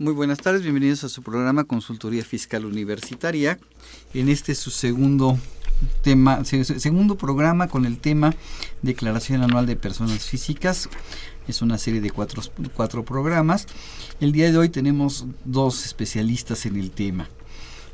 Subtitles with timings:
[0.00, 3.58] Muy buenas tardes, bienvenidos a su programa Consultoría Fiscal Universitaria.
[4.14, 5.38] En este su segundo
[6.00, 8.34] tema, segundo programa con el tema
[8.80, 10.88] Declaración Anual de Personas Físicas.
[11.48, 12.42] Es una serie de cuatro,
[12.74, 13.66] cuatro programas.
[14.22, 17.28] El día de hoy tenemos dos especialistas en el tema.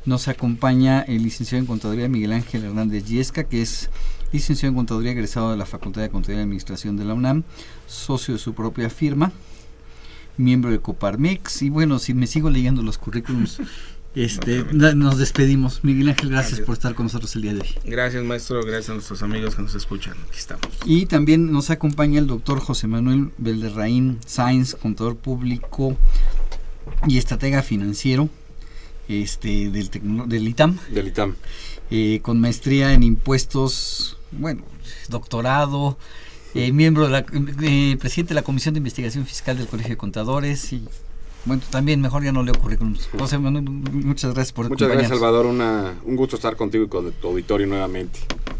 [0.05, 3.89] Nos acompaña el licenciado en Contaduría Miguel Ángel Hernández Yesca, que es
[4.31, 7.43] licenciado en Contaduría egresado de la Facultad de Contaduría y Administración de la UNAM,
[7.85, 9.33] socio de su propia firma,
[10.37, 11.61] miembro de Coparmex.
[11.63, 13.59] Y bueno, si me sigo leyendo los currículums,
[14.15, 15.83] este, nos despedimos.
[15.83, 16.65] Miguel Ángel, gracias, Gracias.
[16.65, 17.69] por estar con nosotros el día de hoy.
[17.85, 18.63] Gracias, maestro.
[18.63, 20.13] Gracias a nuestros amigos que nos escuchan.
[20.27, 20.67] Aquí estamos.
[20.85, 25.97] Y también nos acompaña el doctor José Manuel Belderraín Sáenz, contador público
[27.07, 28.29] y estratega financiero
[29.07, 31.35] este, del, tecno- del ITAM, Del ITAM.
[31.91, 34.63] eh, con maestría en impuestos, bueno,
[35.09, 35.97] doctorado,
[36.57, 39.97] eh, miembro de la, eh, presidente de la Comisión de Investigación Fiscal del Colegio de
[39.97, 40.83] Contadores y
[41.45, 43.07] bueno, también mejor ya no leo currículums.
[43.17, 45.09] José Manuel, muchas gracias por Muchas gracias.
[45.09, 45.45] Salvador.
[45.45, 48.19] Una, un gusto estar contigo y con tu auditorio nuevamente.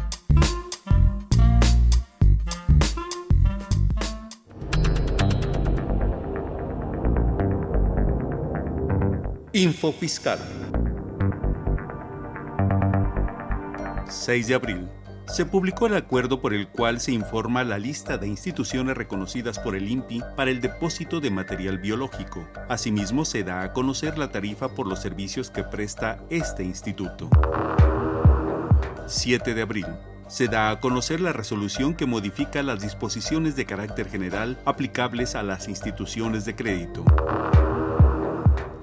[9.53, 10.39] Info Fiscal.
[14.07, 14.87] 6 de abril.
[15.27, 19.75] Se publicó el acuerdo por el cual se informa la lista de instituciones reconocidas por
[19.75, 22.47] el INPI para el depósito de material biológico.
[22.69, 27.29] Asimismo, se da a conocer la tarifa por los servicios que presta este instituto.
[29.05, 29.87] 7 de abril.
[30.29, 35.43] Se da a conocer la resolución que modifica las disposiciones de carácter general aplicables a
[35.43, 37.03] las instituciones de crédito.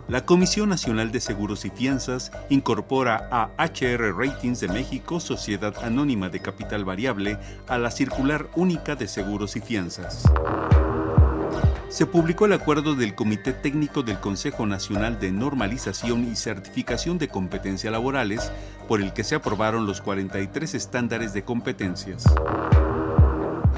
[0.09, 6.31] La Comisión Nacional de Seguros y Fianzas incorpora a HR Ratings de México, Sociedad Anónima
[6.31, 7.37] de Capital Variable,
[7.67, 10.25] a la Circular Única de Seguros y Fianzas.
[11.91, 17.29] Se publicó el acuerdo del Comité Técnico del Consejo Nacional de Normalización y Certificación de
[17.29, 18.51] Competencia Laborales,
[18.89, 22.25] por el que se aprobaron los 43 estándares de competencias.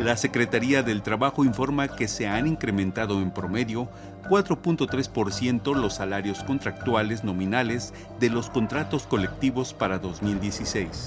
[0.00, 3.90] La Secretaría del Trabajo informa que se han incrementado en promedio
[4.30, 11.06] 4.3% los salarios contractuales nominales de los contratos colectivos para 2016.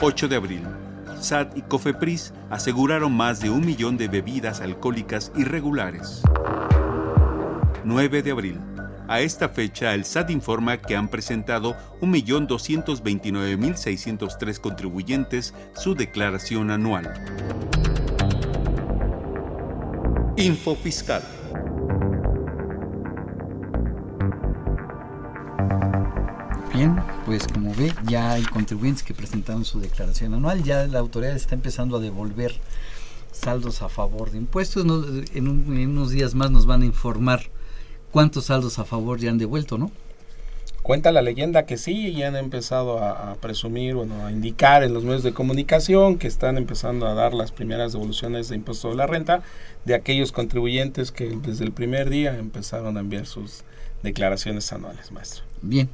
[0.00, 0.62] 8 de abril.
[1.20, 6.22] SAT y COFEPRIS aseguraron más de un millón de bebidas alcohólicas irregulares.
[7.84, 8.60] 9 de abril.
[9.12, 17.12] A esta fecha, el SAT informa que han presentado 1.229.603 contribuyentes su declaración anual.
[20.38, 21.22] Info Fiscal.
[26.72, 31.36] Bien, pues como ve, ya hay contribuyentes que presentaron su declaración anual, ya la autoridad
[31.36, 32.54] está empezando a devolver
[33.30, 34.86] saldos a favor de impuestos.
[35.34, 37.50] En unos días más nos van a informar
[38.12, 39.90] cuántos saldos a favor ya han devuelto, ¿no?
[40.82, 44.92] Cuenta la leyenda que sí, y han empezado a, a, presumir, bueno, a indicar en
[44.92, 48.96] los medios de comunicación que están empezando a dar las primeras devoluciones de impuesto de
[48.96, 49.42] la renta
[49.84, 53.62] de aquellos contribuyentes que desde el primer día empezaron a enviar sus
[54.02, 55.44] declaraciones anuales, maestro.
[55.64, 55.88] Bien,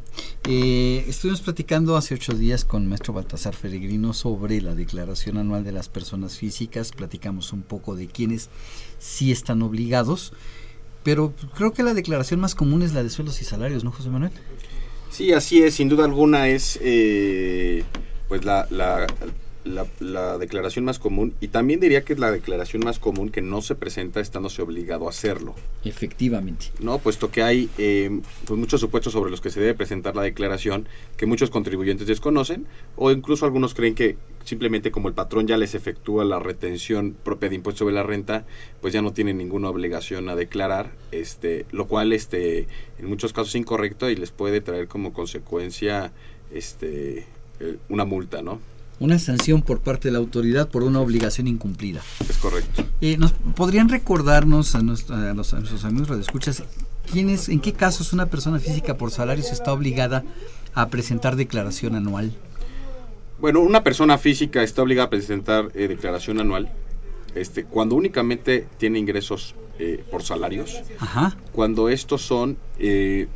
[0.49, 5.73] eh, estuvimos platicando hace ocho días con maestro Baltasar Feregrino sobre la declaración anual de
[5.73, 8.49] las personas físicas, platicamos un poco de quienes
[8.99, 10.33] sí están obligados,
[11.09, 14.11] pero creo que la declaración más común es la de sueldos y salarios, ¿no, José
[14.11, 14.31] Manuel?
[15.11, 17.83] Sí, así es, sin duda alguna es eh,
[18.29, 19.07] pues la, la,
[19.75, 23.43] la, la, declaración más común y también diría que es la declaración más común que
[23.43, 25.55] no se presenta estándose obligado a hacerlo.
[25.85, 26.67] Efectivamente.
[26.81, 30.23] No, puesto que hay eh, pues muchos supuestos sobre los que se debe presentar la
[30.23, 32.67] declaración que muchos contribuyentes desconocen
[32.97, 37.51] o incluso algunos creen que simplemente como el patrón ya les efectúa la retención propia
[37.51, 38.47] de impuesto sobre la renta,
[38.81, 42.67] pues ya no tienen ninguna obligación a declarar, este, lo cual este,
[42.99, 46.13] en muchos casos es incorrecto y les puede traer como consecuencia
[46.53, 47.27] este,
[47.61, 48.61] eh, una multa, ¿no?
[49.01, 52.01] Una sanción por parte de la autoridad por una obligación incumplida.
[52.29, 52.85] Es correcto.
[53.01, 56.65] Eh, ¿nos ¿Podrían recordarnos a, nuestro, a, los, a nuestros amigos radioescuchas
[57.11, 60.25] quién es, en qué casos una persona física por salarios está obligada
[60.75, 62.33] a presentar declaración anual?
[63.41, 66.71] Bueno, una persona física está obligada a presentar eh, declaración anual
[67.35, 71.37] este, cuando únicamente tiene ingresos eh, por salarios, Ajá.
[71.53, 72.57] cuando estos son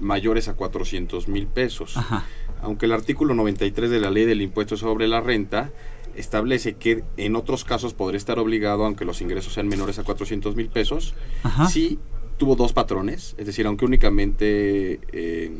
[0.00, 1.97] mayores a 400 mil pesos.
[1.97, 2.25] Ajá.
[2.62, 5.70] Aunque el artículo 93 de la ley del impuesto sobre la renta
[6.17, 10.56] establece que en otros casos podría estar obligado, aunque los ingresos sean menores a 400
[10.56, 11.69] mil pesos, Ajá.
[11.69, 11.99] si
[12.38, 15.00] tuvo dos patrones, es decir, aunque únicamente...
[15.12, 15.50] Eh,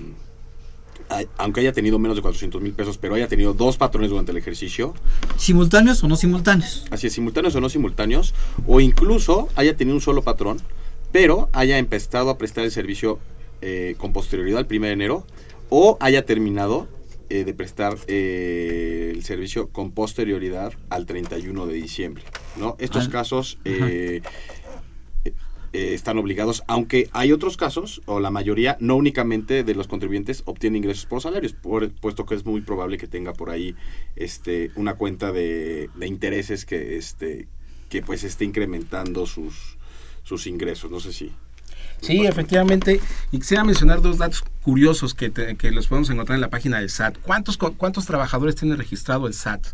[1.37, 4.39] aunque haya tenido menos de 400 mil pesos, pero haya tenido dos patrones durante el
[4.39, 4.95] ejercicio.
[5.37, 6.87] ¿Simultáneos o no simultáneos?
[6.91, 8.35] Así es, simultáneos o no simultáneos.
[8.67, 10.59] O incluso haya tenido un solo patrón,
[11.11, 13.19] pero haya empezado a prestar el servicio
[13.61, 15.27] eh, con posterioridad al 1 de enero,
[15.75, 16.87] o haya terminado
[17.31, 22.23] eh, de prestar eh, el servicio con posterioridad al 31 de diciembre.
[22.59, 22.77] ¿no?
[22.79, 24.21] Estos Ah, casos eh,
[25.73, 30.77] están obligados, aunque hay otros casos, o la mayoría, no únicamente de los contribuyentes obtienen
[30.77, 33.75] ingresos por salarios, por, puesto que es muy probable que tenga por ahí
[34.15, 37.49] este, una cuenta de, de intereses que, este,
[37.89, 39.79] que pues esté incrementando sus,
[40.23, 40.91] sus ingresos.
[40.91, 41.33] No sé si...
[42.03, 43.01] Sí, efectivamente.
[43.31, 46.79] Y quisiera mencionar dos datos curiosos que, te, que los podemos encontrar en la página
[46.79, 47.19] del SAT.
[47.23, 49.67] ¿Cuántos, ¿Cuántos trabajadores tiene registrado el SAT?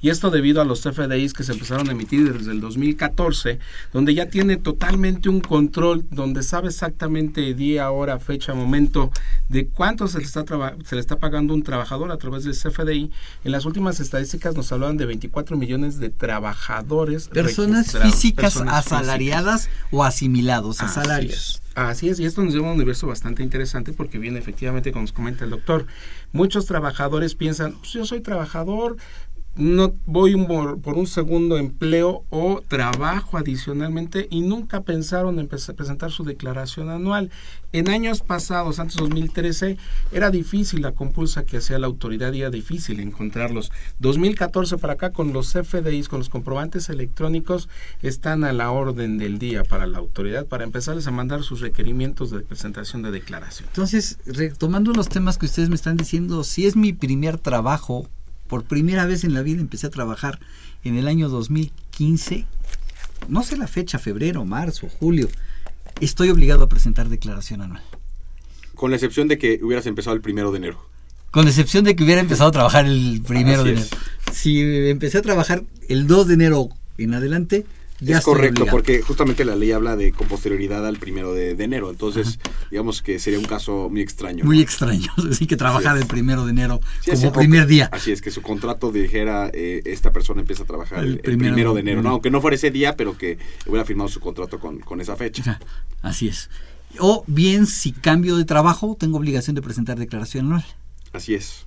[0.00, 3.58] Y esto debido a los FDIs que se empezaron a emitir desde el 2014,
[3.92, 9.10] donde ya tiene totalmente un control, donde sabe exactamente día, hora, fecha, momento
[9.48, 10.44] de cuánto se le está,
[10.84, 13.10] se le está pagando un trabajador a través del CFDI.
[13.44, 17.28] En las últimas estadísticas nos hablaban de 24 millones de trabajadores.
[17.28, 19.88] Personas físicas personas asalariadas físicas.
[19.90, 21.60] o asimilados a Así salarios.
[21.64, 21.70] Es.
[21.76, 25.02] Así es, y esto nos lleva a un universo bastante interesante porque viene efectivamente, como
[25.02, 25.86] nos comenta el doctor,
[26.32, 28.96] muchos trabajadores piensan, pues yo soy trabajador,
[29.60, 30.34] no voy
[30.82, 37.30] por un segundo empleo o trabajo adicionalmente y nunca pensaron en presentar su declaración anual.
[37.72, 39.76] En años pasados, antes de 2013,
[40.12, 43.70] era difícil la compulsa que hacía la autoridad y era difícil encontrarlos.
[43.98, 47.68] 2014 para acá con los FDIs, con los comprobantes electrónicos,
[48.02, 52.30] están a la orden del día para la autoridad para empezarles a mandar sus requerimientos
[52.30, 53.68] de presentación de declaración.
[53.68, 58.08] Entonces, retomando los temas que ustedes me están diciendo, si es mi primer trabajo,
[58.50, 60.40] por primera vez en la vida empecé a trabajar
[60.82, 62.44] en el año 2015,
[63.28, 65.28] no sé la fecha, febrero, marzo, julio,
[66.00, 67.82] estoy obligado a presentar declaración anual.
[68.74, 70.84] Con la excepción de que hubieras empezado el primero de enero.
[71.30, 73.92] Con la excepción de que hubiera empezado a trabajar el primero Así de es.
[73.92, 73.96] enero.
[74.32, 74.60] Si
[74.90, 77.66] empecé a trabajar el 2 de enero en adelante,
[78.00, 81.64] ya es correcto, porque justamente la ley habla de con posterioridad al primero de, de
[81.64, 81.90] enero.
[81.90, 82.54] Entonces, Ajá.
[82.70, 84.44] digamos que sería un caso muy extraño.
[84.44, 84.62] Muy ¿no?
[84.62, 85.10] extraño.
[85.30, 86.02] Así que trabajar sí.
[86.02, 87.88] el primero de enero sí, como primer día.
[87.92, 91.48] Así es, que su contrato dijera, eh, esta persona empieza a trabajar el, el, primero,
[91.48, 92.02] el primero, de enero.
[92.02, 95.16] No, aunque no fuera ese día, pero que hubiera firmado su contrato con, con esa
[95.16, 95.42] fecha.
[95.42, 95.60] Ajá.
[96.02, 96.50] Así es.
[96.98, 100.64] O bien, si cambio de trabajo, tengo obligación de presentar declaración anual.
[101.12, 101.66] Así es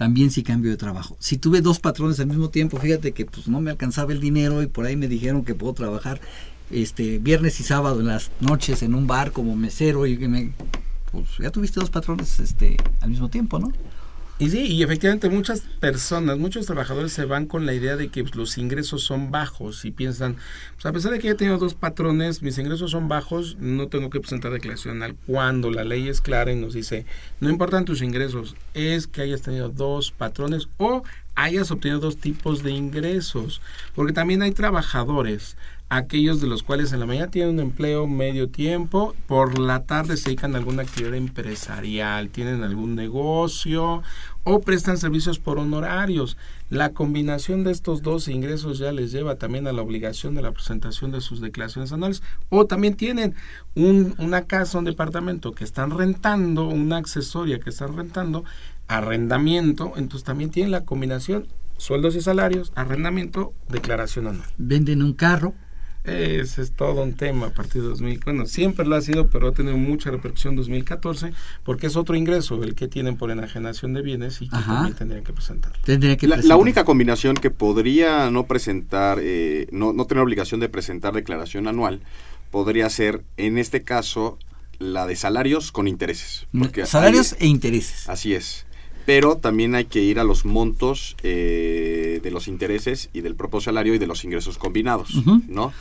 [0.00, 1.14] también si cambio de trabajo.
[1.20, 4.62] Si tuve dos patrones al mismo tiempo, fíjate que pues no me alcanzaba el dinero
[4.62, 6.22] y por ahí me dijeron que puedo trabajar
[6.70, 10.52] este viernes y sábado en las noches en un bar como mesero y que me
[11.12, 13.72] pues ya tuviste dos patrones este al mismo tiempo, ¿no?
[14.40, 18.22] Y sí, y efectivamente muchas personas, muchos trabajadores se van con la idea de que
[18.22, 20.36] pues, los ingresos son bajos y piensan,
[20.76, 23.88] pues a pesar de que ya he tenido dos patrones, mis ingresos son bajos, no
[23.88, 25.14] tengo que presentar declaración anual.
[25.26, 27.04] Cuando la ley es clara y nos dice,
[27.40, 31.02] no importan tus ingresos, es que hayas tenido dos patrones o
[31.34, 33.60] hayas obtenido dos tipos de ingresos.
[33.94, 35.54] Porque también hay trabajadores
[35.90, 40.16] aquellos de los cuales en la mañana tienen un empleo medio tiempo, por la tarde
[40.16, 44.02] se dedican a alguna actividad empresarial, tienen algún negocio
[44.44, 46.36] o prestan servicios por honorarios.
[46.68, 50.52] La combinación de estos dos ingresos ya les lleva también a la obligación de la
[50.52, 53.34] presentación de sus declaraciones anuales o también tienen
[53.74, 58.44] un, una casa, un departamento que están rentando, una accesoria que están rentando,
[58.88, 61.46] arrendamiento, entonces también tienen la combinación
[61.80, 64.48] sueldos y salarios, arrendamiento, declaración anual.
[64.58, 65.54] Venden un carro,
[66.04, 68.20] ese es todo un tema a partir de 2000.
[68.24, 72.16] Bueno, siempre lo ha sido, pero ha tenido mucha repercusión en 2014 porque es otro
[72.16, 75.72] ingreso el que tienen por enajenación de bienes y que también tendrían que presentar.
[75.86, 81.68] la, única combinación que podría no presentar, eh, no, no tener obligación de presentar declaración
[81.68, 82.00] anual,
[82.50, 84.38] podría ser, en este caso,
[84.78, 86.46] la de salarios con intereses.
[86.84, 88.08] salarios e intereses.
[88.08, 88.66] Así es
[89.06, 93.60] pero también hay que ir a los montos eh, de los intereses y del propio
[93.60, 95.10] salario y de los ingresos combinados,
[95.48, 95.72] ¿no?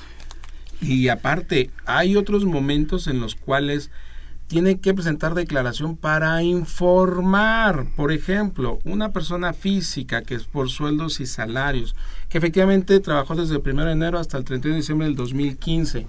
[0.81, 3.91] Y aparte, hay otros momentos en los cuales
[4.47, 11.19] tiene que presentar declaración para informar, por ejemplo, una persona física que es por sueldos
[11.19, 11.95] y salarios,
[12.29, 16.07] que efectivamente trabajó desde el 1 de enero hasta el 31 de diciembre del 2015,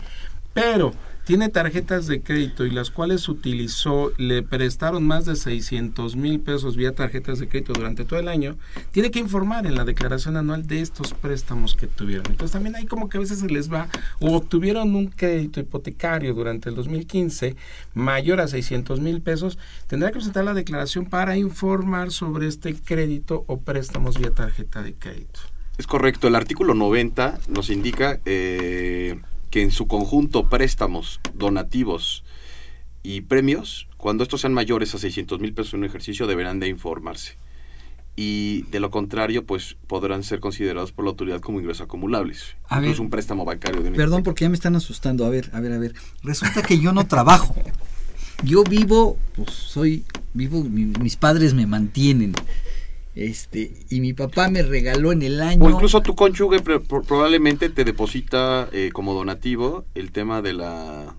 [0.55, 0.95] pero
[1.31, 6.77] tiene tarjetas de crédito y las cuales utilizó, le prestaron más de 600 mil pesos
[6.77, 8.57] vía tarjetas de crédito durante todo el año,
[8.91, 12.27] tiene que informar en la declaración anual de estos préstamos que tuvieron.
[12.31, 13.87] Entonces también hay como que a veces se les va,
[14.19, 17.55] o obtuvieron un crédito hipotecario durante el 2015
[17.95, 19.57] mayor a 600 mil pesos,
[19.87, 24.95] tendrá que presentar la declaración para informar sobre este crédito o préstamos vía tarjeta de
[24.95, 25.39] crédito.
[25.79, 28.19] Es correcto, el artículo 90 nos indica...
[28.25, 29.21] Eh
[29.51, 32.25] que en su conjunto préstamos, donativos
[33.03, 36.69] y premios, cuando estos sean mayores a 600 mil pesos en un ejercicio, deberán de
[36.69, 37.37] informarse.
[38.17, 42.57] Y de lo contrario, pues podrán ser considerados por la autoridad como ingresos acumulables.
[42.69, 43.83] A es un préstamo bancario.
[43.83, 45.25] De perdón, porque ya me están asustando.
[45.25, 45.95] A ver, a ver, a ver.
[46.23, 47.55] Resulta que yo no trabajo.
[48.45, 50.05] Yo vivo, pues soy,
[50.35, 52.35] vivo, mis padres me mantienen
[53.15, 57.85] este y mi papá me regaló en el año o incluso tu cónyuge probablemente te
[57.85, 61.17] deposita eh, como donativo el tema de la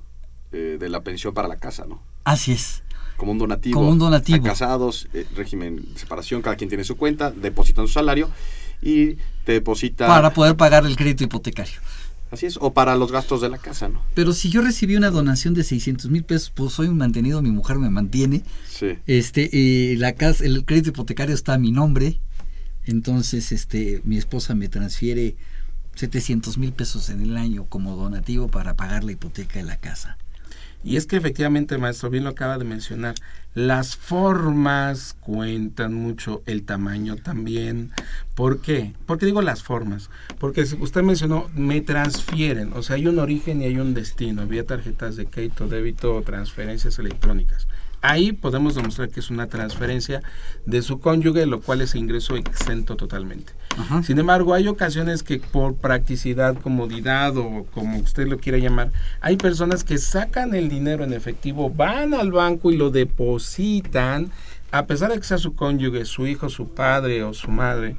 [0.53, 2.83] eh, de la pensión para la casa no así es.
[3.17, 4.43] Como un donativo como un donativo.
[4.43, 8.29] casados eh, régimen de separación cada quien tiene su cuenta depositan su salario
[8.81, 11.81] y te deposita para poder pagar el crédito hipotecario
[12.31, 14.01] Así es, o para los gastos de la casa, ¿no?
[14.15, 17.51] Pero si yo recibí una donación de 600 mil pesos, pues soy un mantenido, mi
[17.51, 18.43] mujer me mantiene.
[18.69, 18.97] Sí.
[19.05, 22.21] Este, y la casa, el crédito hipotecario está a mi nombre,
[22.85, 25.35] entonces este, mi esposa me transfiere
[25.95, 30.17] 700 mil pesos en el año como donativo para pagar la hipoteca de la casa.
[30.83, 33.15] Y es que efectivamente, maestro, bien lo acaba de mencionar,
[33.53, 37.91] las formas cuentan mucho, el tamaño también.
[38.33, 38.93] ¿Por qué?
[39.05, 40.09] Porque digo las formas.
[40.39, 44.65] Porque usted mencionó, me transfieren, o sea, hay un origen y hay un destino, vía
[44.65, 47.67] tarjetas de crédito, débito o transferencias electrónicas.
[48.01, 50.23] Ahí podemos demostrar que es una transferencia
[50.65, 53.53] de su cónyuge, lo cual es ingreso exento totalmente.
[54.03, 58.91] Sin embargo, hay ocasiones que por practicidad, comodidad o como usted lo quiera llamar,
[59.21, 64.31] hay personas que sacan el dinero en efectivo, van al banco y lo depositan,
[64.71, 67.95] a pesar de que sea su cónyuge, su hijo, su padre o su madre,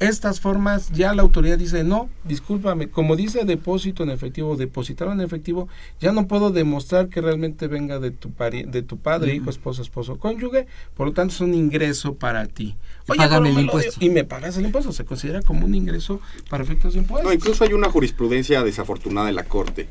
[0.00, 5.26] estas formas ya la autoridad dice, no, discúlpame, como dice depósito en efectivo, depositaron en
[5.26, 5.68] efectivo,
[6.00, 10.18] ya no puedo demostrar que realmente venga de tu, de tu padre, hijo, esposo, esposo,
[10.18, 12.76] cónyuge, por lo tanto es un ingreso para ti.
[13.08, 14.02] Oye, el impuesto.
[14.02, 17.28] Y me pagas el impuesto, se considera como un ingreso para efectos de impuestos.
[17.28, 19.88] No, incluso hay una jurisprudencia desafortunada en la Corte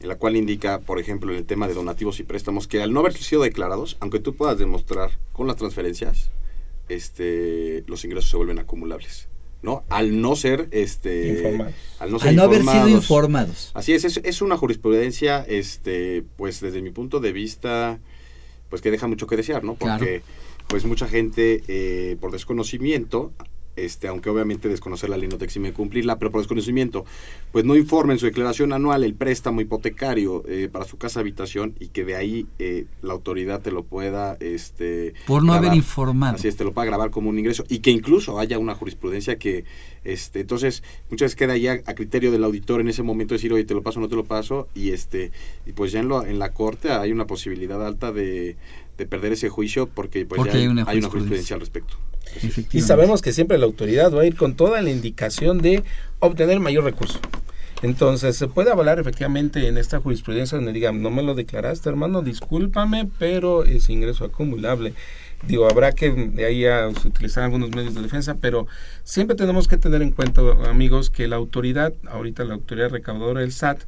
[0.00, 2.92] en la cual indica, por ejemplo, en el tema de donativos y préstamos, que al
[2.92, 6.32] no haber sido declarados, aunque tú puedas demostrar con las transferencias,
[6.88, 9.28] este, los ingresos se vuelven acumulables.
[9.62, 9.84] ¿No?
[9.88, 11.58] Al no ser este
[11.98, 13.70] al no, haber sido informados.
[13.74, 18.00] Así es, es, una jurisprudencia este pues desde mi punto de vista
[18.68, 19.74] pues que deja mucho que desear, ¿no?
[19.74, 20.22] Porque
[20.66, 23.32] pues mucha gente eh, por desconocimiento
[23.76, 27.04] este, aunque obviamente desconocer la ley no te exime cumplirla, pero por desconocimiento,
[27.52, 31.74] pues no informe en su declaración anual el préstamo hipotecario eh, para su casa habitación
[31.80, 36.36] y que de ahí eh, la autoridad te lo pueda este por no haber informado.
[36.36, 39.38] Así es te lo pueda grabar como un ingreso y que incluso haya una jurisprudencia
[39.38, 39.64] que
[40.04, 43.64] este entonces muchas veces queda ya a criterio del auditor en ese momento decir oye
[43.64, 45.30] te lo paso o no te lo paso y este
[45.64, 48.56] y pues ya en, lo, en la corte hay una posibilidad alta de,
[48.98, 51.96] de perder ese juicio porque pues ya hay, una, jurisprudencia al respecto.
[52.72, 55.82] Y sabemos que siempre la autoridad va a ir con toda la indicación de
[56.18, 57.20] obtener mayor recurso.
[57.82, 62.22] Entonces, se puede avalar efectivamente en esta jurisprudencia donde digan, no me lo declaraste, hermano,
[62.22, 64.94] discúlpame, pero es ingreso acumulable.
[65.46, 68.68] Digo, habrá que de ahí a utilizar algunos medios de defensa, pero
[69.02, 73.50] siempre tenemos que tener en cuenta, amigos, que la autoridad, ahorita la autoridad recaudadora, el
[73.50, 73.80] SAT,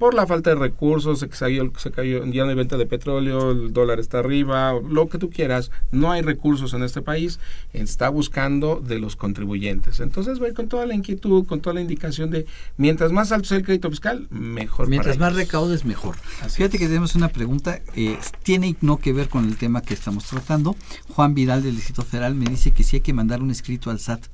[0.00, 3.50] por la falta de recursos, se cayó, se cayó, ya no hay venta de petróleo,
[3.50, 7.38] el dólar está arriba, lo que tú quieras, no hay recursos en este país,
[7.74, 10.00] está buscando de los contribuyentes.
[10.00, 12.46] Entonces ir con toda la inquietud, con toda la indicación de
[12.78, 14.88] mientras más alto sea el crédito fiscal, mejor.
[14.88, 15.46] Mientras para más ellos.
[15.48, 16.16] recaudes, mejor.
[16.40, 16.80] Así Fíjate es.
[16.80, 20.76] que tenemos una pregunta, eh, tiene no que ver con el tema que estamos tratando.
[21.10, 24.00] Juan Vidal del Distrito Federal me dice que sí hay que mandar un escrito al
[24.00, 24.24] SAT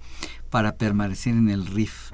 [0.49, 2.12] para permanecer en el RIF,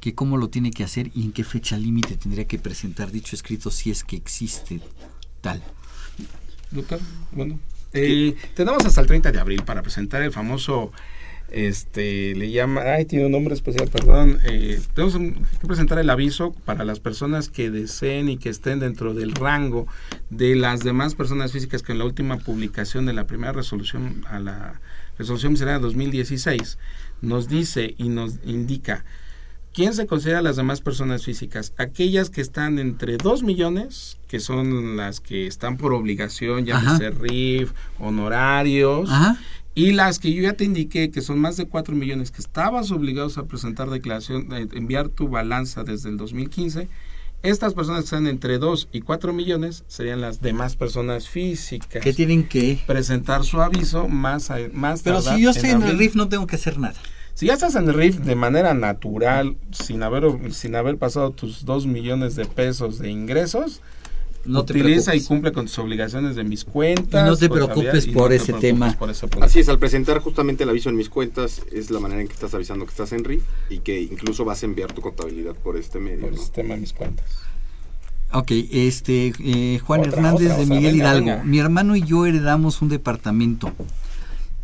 [0.00, 3.36] que cómo lo tiene que hacer y en qué fecha límite tendría que presentar dicho
[3.36, 4.80] escrito si es que existe
[5.40, 5.62] tal.
[6.70, 7.00] Doctor,
[7.32, 7.58] bueno,
[7.92, 10.92] eh, tenemos hasta el 30 de abril para presentar el famoso,
[11.50, 15.16] este, le llama, ay, tiene un nombre especial, perdón, eh, tenemos
[15.60, 19.86] que presentar el aviso para las personas que deseen y que estén dentro del rango
[20.30, 24.38] de las demás personas físicas que en la última publicación de la primera resolución a
[24.38, 24.80] la
[25.18, 26.78] resolución miscelánea 2016
[27.20, 29.04] nos dice y nos indica
[29.72, 31.72] ¿Quién se considera las demás personas físicas?
[31.78, 37.70] Aquellas que están entre 2 millones, que son las que están por obligación, llámese RIF,
[37.98, 39.38] honorarios, Ajá.
[39.74, 42.90] y las que yo ya te indiqué, que son más de 4 millones, que estabas
[42.90, 46.88] obligados a presentar declaración, eh, enviar tu balanza desde el 2015.
[47.42, 52.02] Estas personas que están entre 2 y 4 millones serían las demás personas físicas.
[52.02, 55.82] Que tienen que presentar su aviso más, a- más Pero si yo estoy en el
[55.84, 55.98] abril.
[55.98, 56.96] RIF no tengo que hacer nada.
[57.34, 61.64] Si ya estás en el RIF de manera natural, sin haber, sin haber pasado tus
[61.64, 63.80] dos millones de pesos de ingresos,
[64.44, 67.26] No te utiliza y cumple con tus obligaciones de mis cuentas.
[67.26, 68.96] Y no te preocupes por ese preocupes tema.
[68.98, 69.44] por ese punto.
[69.44, 72.34] Así es, al presentar justamente el aviso en mis cuentas, es la manera en que
[72.34, 75.76] estás avisando que estás en RIF y que incluso vas a enviar tu contabilidad por
[75.76, 76.20] este medio.
[76.20, 77.26] Por el sistema de mis cuentas.
[78.32, 81.26] Ok, este, eh, Juan Otra, Hernández otra, de Miguel venga, Hidalgo.
[81.26, 81.44] venga.
[81.44, 83.72] Mi hermano y yo heredamos un departamento.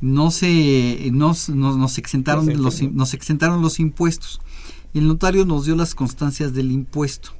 [0.00, 4.40] No se, nos, nos, nos exentaron No los, nos exentaron los impuestos.
[4.94, 7.30] El notario nos dio las constancias del impuesto.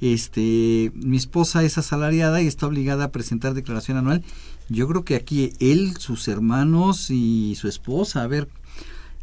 [0.00, 4.24] Este, mi esposa es asalariada y está obligada a presentar declaración anual.
[4.68, 8.48] Yo creo que aquí él, sus hermanos y su esposa, a ver,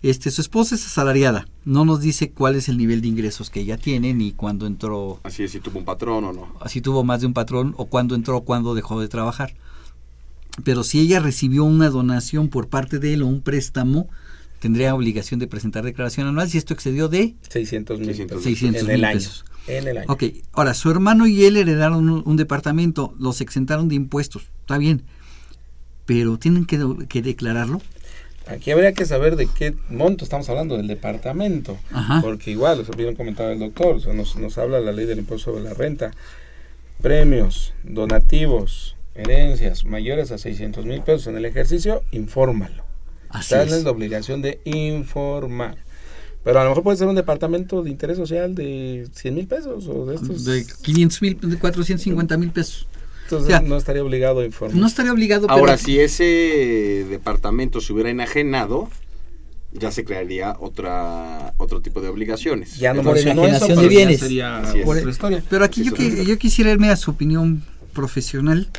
[0.04, 1.48] este, su esposa es asalariada.
[1.66, 5.20] No nos dice cuál es el nivel de ingresos que ella tiene ni cuándo entró
[5.24, 6.48] Así es, si tuvo un patrón o no.
[6.68, 9.56] si tuvo más de un patrón o cuándo entró o cuándo dejó de trabajar.
[10.63, 14.10] Pero si ella recibió una donación por parte de él o un préstamo,
[14.60, 18.43] tendría obligación de presentar declaración anual si esto excedió de 600 mil pesos.
[18.43, 19.17] 600 en el mil año.
[19.17, 19.46] pesos.
[19.67, 20.08] En el año.
[20.10, 24.78] Ok, ahora su hermano y él heredaron un, un departamento, los exentaron de impuestos, está
[24.78, 25.04] bien,
[26.06, 27.82] pero tienen que, que declararlo.
[28.48, 31.78] Aquí habría que saber de qué monto estamos hablando del departamento.
[31.91, 32.22] Ajá.
[32.22, 35.63] Porque igual, eso bien comentado el doctor, nos, nos habla la ley del impuesto sobre
[35.63, 36.12] la renta.
[37.02, 42.84] Premios, donativos, herencias mayores a 600 mil pesos en el ejercicio, infórmalo.
[43.30, 43.80] Así Estás es.
[43.80, 45.77] en la obligación de informar.
[46.43, 49.88] Pero a lo mejor puede ser un departamento de interés social de 100 mil pesos
[49.88, 50.45] o de estos.
[50.45, 52.88] De 500 mil, de 450 mil pesos.
[53.23, 54.77] Entonces O sea, no estaría obligado a informar.
[54.80, 58.89] No estaría obligado, pero Ahora, si ese departamento se hubiera enajenado,
[59.73, 62.77] ya se crearía otra otro tipo de obligaciones.
[62.77, 64.19] Ya no Por mencionó eso, enajenación de bienes.
[64.21, 65.43] sería otra historia.
[65.49, 68.69] Pero aquí yo, yo quisiera irme a su opinión profesional.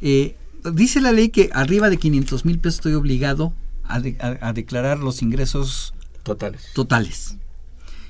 [0.00, 0.36] Eh,
[0.74, 3.52] dice la ley que arriba de 500 mil pesos estoy obligado
[3.84, 6.68] a, de- a- a declarar los ingresos Totales.
[6.74, 7.36] totales.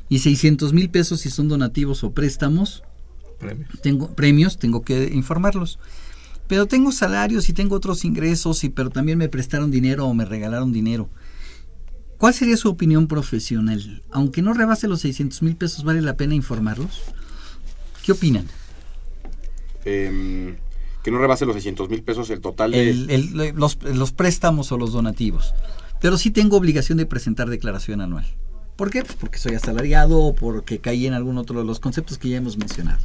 [0.08, 2.82] Y 600 mil pesos si son donativos o préstamos,
[3.38, 3.68] Premios.
[3.82, 5.78] tengo premios, tengo que informarlos.
[6.48, 10.24] Pero tengo salarios y tengo otros ingresos, y pero también me prestaron dinero o me
[10.24, 11.08] regalaron dinero.
[12.18, 14.02] ¿Cuál sería su opinión profesional?
[14.10, 17.02] Aunque no rebase los 600 mil pesos, ¿vale la pena informarlos?
[18.04, 18.46] ¿Qué opinan?
[19.84, 20.56] Em,
[21.02, 22.90] que no rebase los 600 mil pesos el total de...
[22.90, 25.54] El- el- los, los préstamos o los donativos.
[26.00, 28.26] Pero sí tengo obligación de presentar declaración anual.
[28.76, 29.02] ¿Por qué?
[29.02, 32.38] Pues porque soy asalariado o porque caí en algún otro de los conceptos que ya
[32.38, 33.00] hemos mencionado.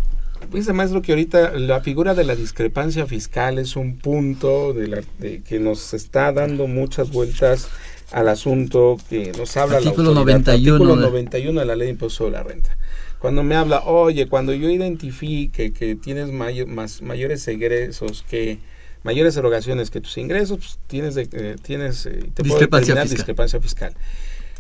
[0.53, 5.01] Dice maestro que ahorita la figura de la discrepancia fiscal es un punto de la,
[5.19, 7.67] de que nos está dando muchas vueltas
[8.12, 10.39] al asunto que nos habla Artículo la autoridad.
[10.39, 12.77] 91 Artículo de- 91 de la ley de impuesto sobre la renta.
[13.25, 18.59] Cuando me habla, oye, cuando yo identifique que tienes más, mayores egresos que
[19.01, 23.07] mayores erogaciones que tus ingresos, pues tienes, de, eh, tienes eh, te puedo Discrepancia determinar
[23.07, 23.17] fiscal.
[23.17, 23.95] discrepancia fiscal.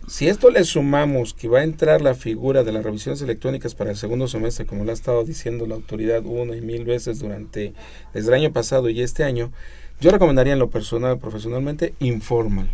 [0.07, 3.91] Si esto le sumamos que va a entrar la figura de las revisiones electrónicas para
[3.91, 7.75] el segundo semestre, como lo ha estado diciendo la autoridad una y mil veces durante
[8.15, 9.51] desde el año pasado y este año,
[10.01, 12.69] yo recomendaría en lo personal, profesionalmente, infórmalo.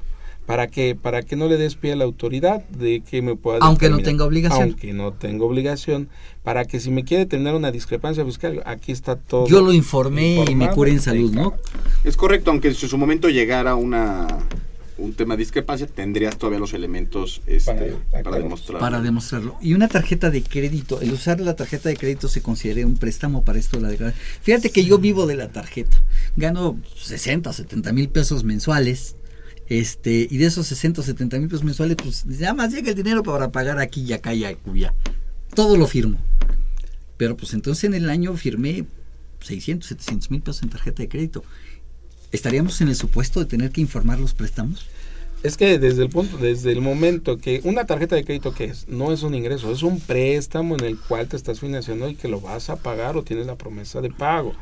[0.46, 3.60] Para que para que no le des pie a la autoridad de que me pueda
[3.62, 4.64] aunque no tenga obligación.
[4.64, 6.10] Aunque no tenga obligación.
[6.44, 10.44] Para que si me quiere tener una discrepancia fiscal aquí está todo yo lo informé
[10.50, 11.54] y me curé en salud no
[12.04, 14.28] Es correcto, aunque si en su momento llegara una
[15.02, 18.80] un tema de discrepancia, tendrías todavía los elementos este, para, demostrar.
[18.80, 19.58] para demostrarlo.
[19.62, 23.44] Y una tarjeta de crédito, el usar la tarjeta de crédito se considera un préstamo
[23.44, 24.24] para esto de la declaración.
[24.42, 25.98] Fíjate que yo vivo de la tarjeta,
[26.36, 29.16] gano 60 o 70 mil pesos mensuales.
[29.68, 32.96] Este, y de esos 60 o 70 mil pesos mensuales, pues nada más llega el
[32.96, 34.94] dinero para pagar aquí y acá y allá.
[35.54, 36.18] Todo lo firmo.
[37.18, 38.86] Pero pues entonces en el año firmé
[39.42, 41.44] 600, 700 mil pesos en tarjeta de crédito.
[42.32, 44.88] ¿Estaríamos en el supuesto de tener que informar los préstamos?
[45.44, 48.88] Es que desde el punto, desde el momento que una tarjeta de crédito que es,
[48.88, 52.28] no es un ingreso, es un préstamo en el cual te estás financiando y que
[52.28, 54.54] lo vas a pagar o tienes la promesa de pago.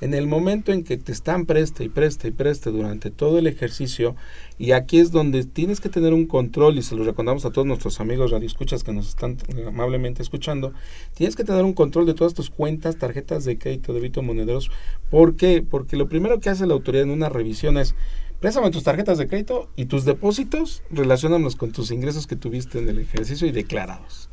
[0.00, 3.48] En el momento en que te están preste y preste y preste durante todo el
[3.48, 4.14] ejercicio,
[4.56, 7.66] y aquí es donde tienes que tener un control, y se lo recordamos a todos
[7.66, 10.72] nuestros amigos radioescuchas que nos están amablemente escuchando,
[11.14, 14.70] tienes que tener un control de todas tus cuentas, tarjetas de crédito, débito, monederos.
[15.10, 15.62] ¿Por qué?
[15.68, 17.96] Porque lo primero que hace la autoridad en una revisión es,
[18.38, 22.88] préstame tus tarjetas de crédito y tus depósitos, relacionanos con tus ingresos que tuviste en
[22.88, 24.28] el ejercicio y declarados.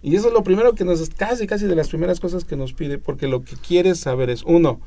[0.00, 2.72] Y eso es lo primero que nos, casi, casi de las primeras cosas que nos
[2.72, 4.80] pide, porque lo que quieres saber es, uno,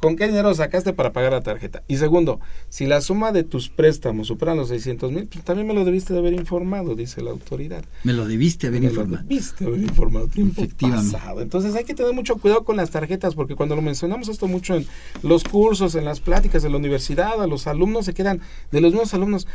[0.00, 1.82] ¿Con qué dinero sacaste para pagar la tarjeta?
[1.88, 5.74] Y segundo, si la suma de tus préstamos superan los 600 mil, pues también me
[5.74, 7.84] lo debiste de haber informado, dice la autoridad.
[8.04, 9.22] Me lo debiste haber me informado.
[9.24, 11.12] Lo debiste haber informado tiempo Efectivamente.
[11.12, 11.40] pasado.
[11.40, 14.76] Entonces hay que tener mucho cuidado con las tarjetas, porque cuando lo mencionamos esto mucho
[14.76, 14.86] en
[15.22, 18.92] los cursos, en las pláticas de la universidad, a los alumnos se quedan, de los
[18.92, 19.48] nuevos alumnos,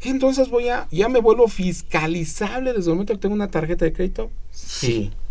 [0.00, 3.84] ¿qué entonces voy a, ya me vuelvo fiscalizable desde el momento que tengo una tarjeta
[3.84, 4.30] de crédito?
[4.50, 4.98] Sí.
[5.10, 5.21] Bien.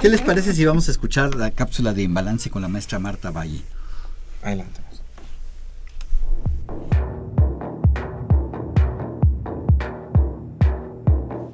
[0.00, 3.30] ¿Qué les parece si vamos a escuchar la cápsula de Embalance con la maestra Marta
[3.30, 3.62] Valle?
[4.42, 4.80] Adelante.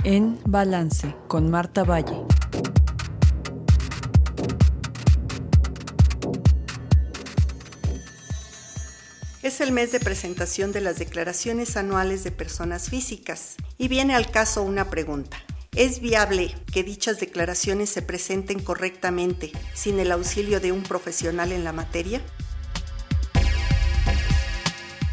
[0.05, 2.23] En Balance con Marta Valle.
[9.43, 14.31] Es el mes de presentación de las declaraciones anuales de personas físicas y viene al
[14.31, 15.37] caso una pregunta.
[15.77, 21.65] ¿Es viable que dichas declaraciones se presenten correctamente sin el auxilio de un profesional en
[21.65, 22.23] la materia?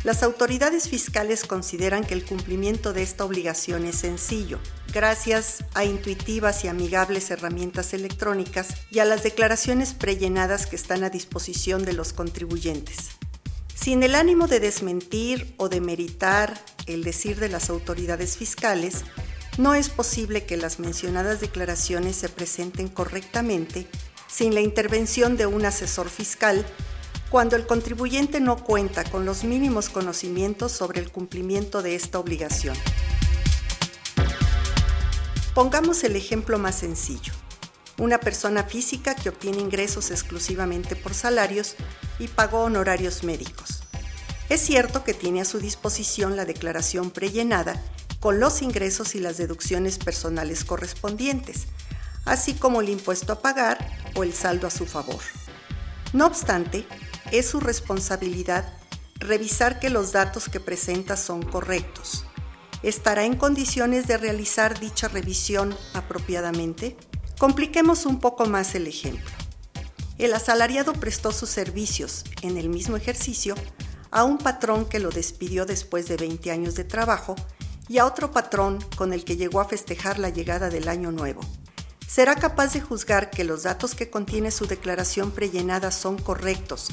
[0.03, 4.59] Las autoridades fiscales consideran que el cumplimiento de esta obligación es sencillo,
[4.93, 11.09] gracias a intuitivas y amigables herramientas electrónicas y a las declaraciones prellenadas que están a
[11.09, 13.09] disposición de los contribuyentes.
[13.73, 19.03] Sin el ánimo de desmentir o de meritar el decir de las autoridades fiscales,
[19.57, 23.87] no es posible que las mencionadas declaraciones se presenten correctamente
[24.27, 26.65] sin la intervención de un asesor fiscal
[27.29, 32.75] cuando el contribuyente no cuenta con los mínimos conocimientos sobre el cumplimiento de esta obligación.
[35.53, 37.33] Pongamos el ejemplo más sencillo.
[37.97, 41.75] Una persona física que obtiene ingresos exclusivamente por salarios
[42.19, 43.83] y pagó honorarios médicos.
[44.49, 47.81] Es cierto que tiene a su disposición la declaración prellenada
[48.21, 51.65] con los ingresos y las deducciones personales correspondientes,
[52.23, 55.19] así como el impuesto a pagar o el saldo a su favor.
[56.13, 56.85] No obstante,
[57.31, 58.71] es su responsabilidad
[59.15, 62.25] revisar que los datos que presenta son correctos.
[62.83, 66.97] ¿Estará en condiciones de realizar dicha revisión apropiadamente?
[67.39, 69.31] Compliquemos un poco más el ejemplo.
[70.19, 73.55] El asalariado prestó sus servicios en el mismo ejercicio
[74.11, 77.35] a un patrón que lo despidió después de 20 años de trabajo
[77.91, 81.41] y a otro patrón con el que llegó a festejar la llegada del año nuevo.
[82.07, 86.87] Será capaz de juzgar que los datos que contiene su declaración prellenada son correctos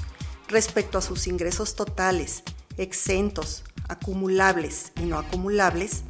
[0.49, 2.43] respecto a sus ingresos totales,
[2.79, 6.03] exentos, acumulables y no acumulables,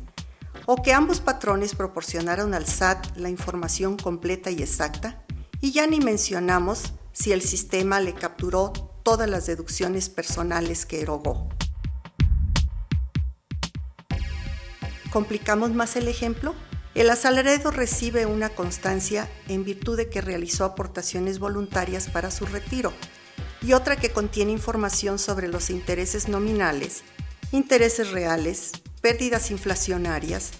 [0.64, 5.22] o que ambos patrones proporcionaron al SAT la información completa y exacta,
[5.61, 8.72] y ya ni mencionamos si el sistema le capturó
[9.03, 11.51] todas las deducciones personales que erogó.
[15.11, 16.55] ¿Complicamos más el ejemplo?
[16.94, 22.92] El asalariado recibe una constancia en virtud de que realizó aportaciones voluntarias para su retiro
[23.62, 27.03] y otra que contiene información sobre los intereses nominales,
[27.53, 30.51] intereses reales, pérdidas inflacionarias,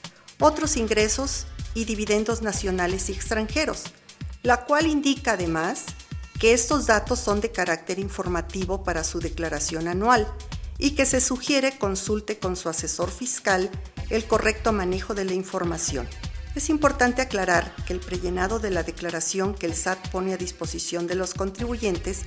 [0.41, 3.85] otros ingresos y dividendos nacionales y extranjeros,
[4.43, 5.85] la cual indica además
[6.41, 10.27] que estos datos son de carácter informativo para su declaración anual
[10.79, 13.71] y que se sugiere consulte con su asesor fiscal
[14.11, 16.09] el correcto manejo de la información.
[16.55, 21.07] Es importante aclarar que el prellenado de la declaración que el SAT pone a disposición
[21.07, 22.23] de los contribuyentes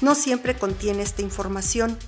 [0.00, 1.98] no siempre contiene esta información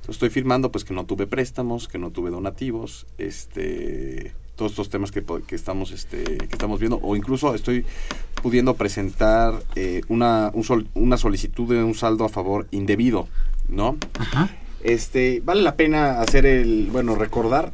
[0.00, 4.90] Entonces estoy firmando pues que no tuve préstamos, que no tuve donativos, este todos estos
[4.90, 7.86] temas que, que estamos este que estamos viendo o incluso estoy
[8.40, 13.28] pudiendo presentar eh, una, un sol, una solicitud de un saldo a favor indebido,
[13.68, 13.96] ¿no?
[14.18, 14.50] Ajá.
[14.82, 17.72] Este, vale la pena hacer el, bueno, recordar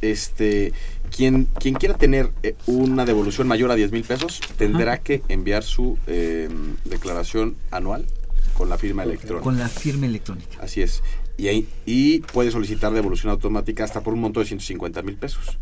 [0.00, 0.72] este
[1.14, 5.02] quien, quien quiera tener eh, una devolución mayor a 10 mil pesos tendrá Ajá.
[5.02, 6.48] que enviar su eh,
[6.84, 8.06] declaración anual
[8.54, 9.42] con la firma electrónica.
[9.42, 10.58] Con la firma electrónica.
[10.60, 11.02] Así es.
[11.36, 15.58] Y, ahí, y puede solicitar devolución automática hasta por un monto de 150 mil pesos.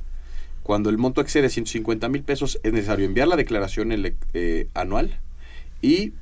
[0.68, 5.18] Cuando el monto excede 150 mil pesos es necesario enviar la declaración ele- eh, anual
[5.80, 6.12] y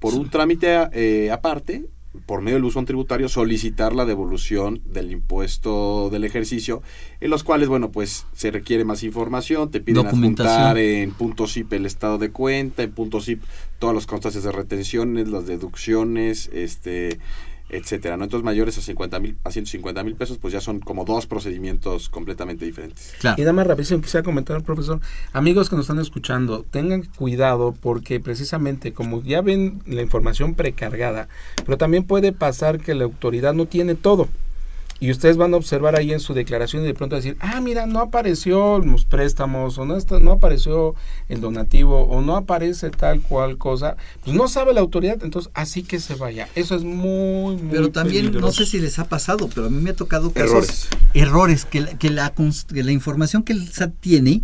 [0.00, 1.86] por un trámite eh, aparte,
[2.26, 6.82] por medio del buzón tributario, solicitar la devolución del impuesto del ejercicio,
[7.22, 10.02] en los cuales, bueno, pues se requiere más información, te piden
[10.44, 13.42] adjuntar en punto zip el estado de cuenta, en punto zip
[13.78, 17.18] todas las constancias de retenciones, las deducciones, este
[17.68, 18.24] etcétera, ¿no?
[18.24, 22.08] Entonces mayores a 50 mil, a 150 mil pesos, pues ya son como dos procedimientos
[22.08, 23.14] completamente diferentes.
[23.36, 25.00] Y nada más rapidísimo quisiera comentar, profesor,
[25.32, 31.28] amigos que nos están escuchando, tengan cuidado porque precisamente como ya ven la información precargada,
[31.64, 34.28] pero también puede pasar que la autoridad no tiene todo.
[34.98, 37.86] Y ustedes van a observar ahí en su declaración y de pronto decir, ah, mira,
[37.86, 40.94] no apareció los préstamos, o no, está, no apareció
[41.28, 43.96] el donativo, o no aparece tal cual cosa.
[44.24, 46.48] Pues no sabe la autoridad, entonces así que se vaya.
[46.54, 49.82] Eso es muy, muy Pero también, no sé si les ha pasado, pero a mí
[49.82, 50.88] me ha tocado casos, Errores.
[51.12, 54.42] errores, que, la, que, la, que la información que el SAT tiene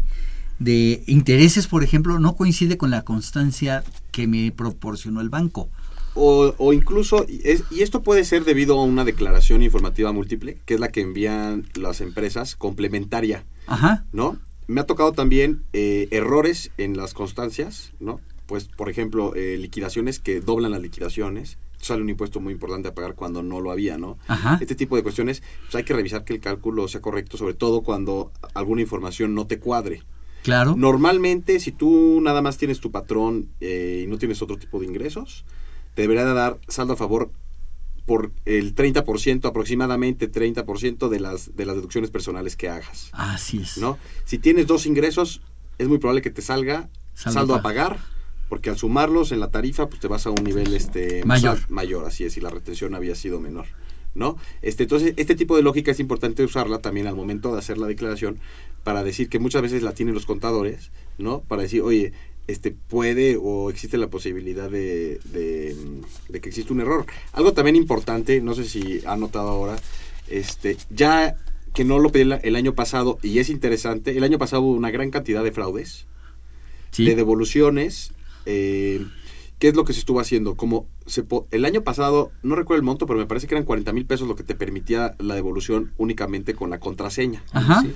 [0.58, 5.68] de intereses, por ejemplo, no coincide con la constancia que me proporcionó el banco.
[6.14, 10.58] O, o incluso, y, es- y esto puede ser debido a una declaración informativa múltiple,
[10.66, 14.04] que es la que envían las empresas complementaria, Ajá.
[14.12, 14.38] ¿no?
[14.66, 18.20] Me ha tocado también eh, errores en las constancias, ¿no?
[18.46, 21.58] Pues, por ejemplo, eh, liquidaciones que doblan las liquidaciones.
[21.80, 24.18] Sale un impuesto muy importante a pagar cuando no lo había, ¿no?
[24.28, 24.58] Ajá.
[24.60, 27.80] Este tipo de cuestiones, pues hay que revisar que el cálculo sea correcto, sobre todo
[27.82, 30.02] cuando alguna información no te cuadre.
[30.42, 30.74] Claro.
[30.76, 34.86] Normalmente, si tú nada más tienes tu patrón eh, y no tienes otro tipo de
[34.86, 35.44] ingresos,
[35.94, 37.30] te debería de dar saldo a favor
[38.06, 43.10] por el 30%, aproximadamente 30% de las, de las deducciones personales que hagas.
[43.12, 43.78] Así es.
[43.78, 43.98] ¿no?
[44.24, 45.40] Si tienes dos ingresos,
[45.78, 47.98] es muy probable que te salga Saldo saldo, a a pagar,
[48.48, 51.58] porque al sumarlos en la tarifa, pues te vas a un nivel este Mayor.
[51.60, 53.66] más- mayor, así es, y la retención había sido menor.
[54.14, 54.36] ¿No?
[54.60, 57.86] Este, entonces, este tipo de lógica es importante usarla también al momento de hacer la
[57.86, 58.38] declaración
[58.84, 61.40] para decir que muchas veces la tienen los contadores, ¿no?
[61.40, 62.12] Para decir, oye,
[62.46, 65.76] este puede o existe la posibilidad de, de,
[66.28, 67.06] de que existe un error.
[67.32, 69.76] Algo también importante, no sé si ha notado ahora,
[70.28, 71.36] este, ya
[71.74, 74.90] que no lo pedí el año pasado y es interesante, el año pasado hubo una
[74.90, 76.06] gran cantidad de fraudes,
[76.90, 77.06] Sí.
[77.06, 78.12] de devoluciones.
[78.44, 79.06] Eh,
[79.62, 80.56] ¿Qué es lo que se estuvo haciendo?
[80.56, 83.64] Como se po- el año pasado, no recuerdo el monto, pero me parece que eran
[83.64, 87.44] 40 mil pesos lo que te permitía la devolución únicamente con la contraseña.
[87.52, 87.82] Ajá.
[87.82, 87.92] Sí.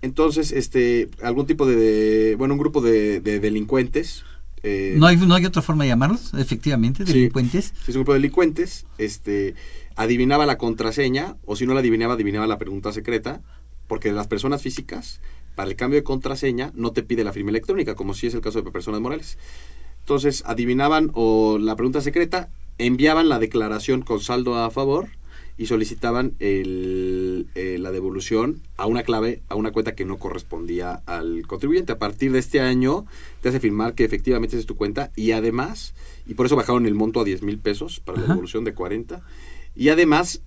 [0.00, 4.24] Entonces, este, algún tipo de, de- bueno, un grupo de, de delincuentes.
[4.62, 7.12] eh, No hay, no hay otra forma de llamarlos, efectivamente, Sí.
[7.12, 7.74] delincuentes.
[7.84, 9.54] si es un grupo de delincuentes, este,
[9.96, 13.42] adivinaba la contraseña, o si no la adivinaba, adivinaba la pregunta secreta,
[13.86, 15.20] porque las personas físicas,
[15.56, 18.40] para el cambio de contraseña, no te pide la firma electrónica, como si es el
[18.40, 19.36] caso de personas morales.
[20.02, 25.08] Entonces adivinaban o la pregunta secreta, enviaban la declaración con saldo a favor
[25.56, 31.02] y solicitaban el, eh, la devolución a una clave, a una cuenta que no correspondía
[31.06, 31.92] al contribuyente.
[31.92, 33.06] A partir de este año
[33.40, 35.94] te hace firmar que efectivamente es tu cuenta y además,
[36.26, 39.20] y por eso bajaron el monto a 10 mil pesos para la devolución de 40,
[39.76, 40.42] y además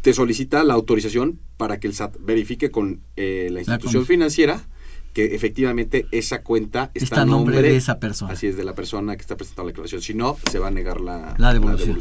[0.00, 4.64] te solicita la autorización para que el SAT verifique con eh, la institución financiera
[5.12, 8.32] que efectivamente esa cuenta está, a nombre de esa persona.
[8.32, 10.02] Así es, de la persona que está presentando la declaración.
[10.02, 11.98] Si no, se va a negar la, La devolución.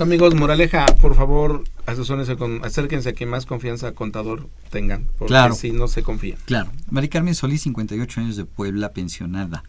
[0.00, 5.54] Amigos, moraleja, por favor, asesórense con, acérquense a quien más confianza contador tengan, porque Claro.
[5.54, 6.36] si no se confía.
[6.46, 6.72] Claro.
[6.90, 9.62] Mari Carmen Solís, 58 años de Puebla, pensionada.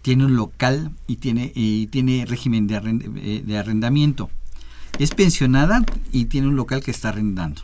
[0.00, 4.30] Tiene un local y tiene, y tiene régimen de, arrend- eh, de arrendamiento.
[4.98, 7.60] Es pensionada y tiene un local que está arrendando.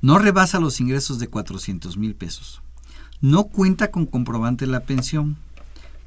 [0.00, 2.61] No rebasa los ingresos de 400 mil pesos.
[3.22, 5.36] No cuenta con comprobante de la pensión.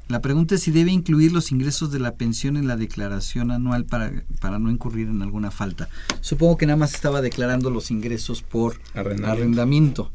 [0.08, 3.84] La pregunta es si debe incluir los ingresos de la pensión en la declaración anual
[3.86, 5.88] para, para no incurrir en alguna falta.
[6.20, 9.32] Supongo que nada más estaba declarando los ingresos por Arrendamiento.
[9.32, 10.10] arrendamiento.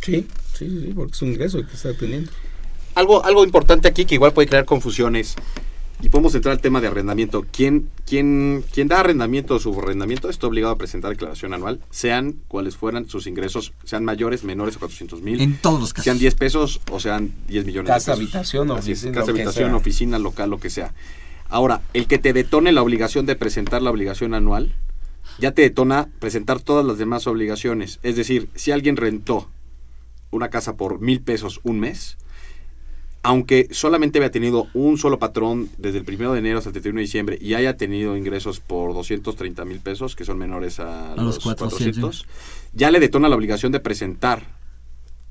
[0.00, 0.26] Sí,
[0.56, 2.30] sí, sí, porque es un ingreso que está teniendo.
[2.94, 5.34] Algo, algo importante aquí que igual puede crear confusiones
[6.02, 7.44] y podemos entrar al tema de arrendamiento.
[7.52, 12.76] ¿Quién, quién, quién da arrendamiento o subarrendamiento está obligado a presentar declaración anual, sean cuales
[12.76, 15.40] fueran sus ingresos, sean mayores, menores a 400 mil.
[15.40, 16.04] En todos los casos.
[16.04, 18.34] Sean 10 pesos o sean 10 millones Casa, de pesos.
[18.34, 20.94] habitación, oficina, casa, habitación, oficina, local, lo que sea.
[21.48, 24.74] Ahora, el que te detone la obligación de presentar la obligación anual,
[25.38, 27.98] ya te detona presentar todas las demás obligaciones.
[28.02, 29.48] Es decir, si alguien rentó
[30.30, 32.16] una casa por mil pesos un mes,
[33.22, 36.96] aunque solamente había tenido un solo patrón desde el 1 de enero hasta el 31
[36.98, 41.24] de diciembre y haya tenido ingresos por 230 mil pesos, que son menores a, los
[41.24, 42.00] los 400.
[42.00, 42.26] 400,
[42.72, 44.42] ya le detona la obligación de presentar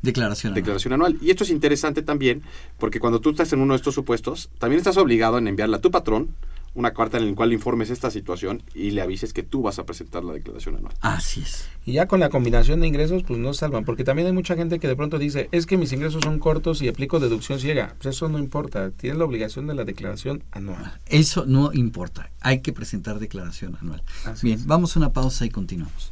[0.02, 0.52] Declaración.
[0.52, 0.62] anual.
[0.62, 1.18] declaración anual.
[1.22, 2.44] Y esto es interesante también
[2.78, 5.82] porque cuando tú estás en uno de estos supuestos, también estás obligado en enviarle a
[5.82, 6.30] tu patrón
[6.74, 9.86] una carta en la cual informes esta situación y le avises que tú vas a
[9.86, 10.94] presentar la declaración anual.
[11.02, 11.68] Así es.
[11.86, 14.80] Y ya con la combinación de ingresos, pues no salvan, porque también hay mucha gente
[14.80, 17.96] que de pronto dice, es que mis ingresos son cortos y aplico deducción ciega.
[18.02, 21.00] Pues eso no importa, tienes la obligación de la declaración anual.
[21.08, 22.30] Eso no importa.
[22.42, 24.04] Hay que presentar declaración anual.
[24.26, 24.66] Así Bien, es.
[24.68, 26.12] vamos a una pausa y continuamos.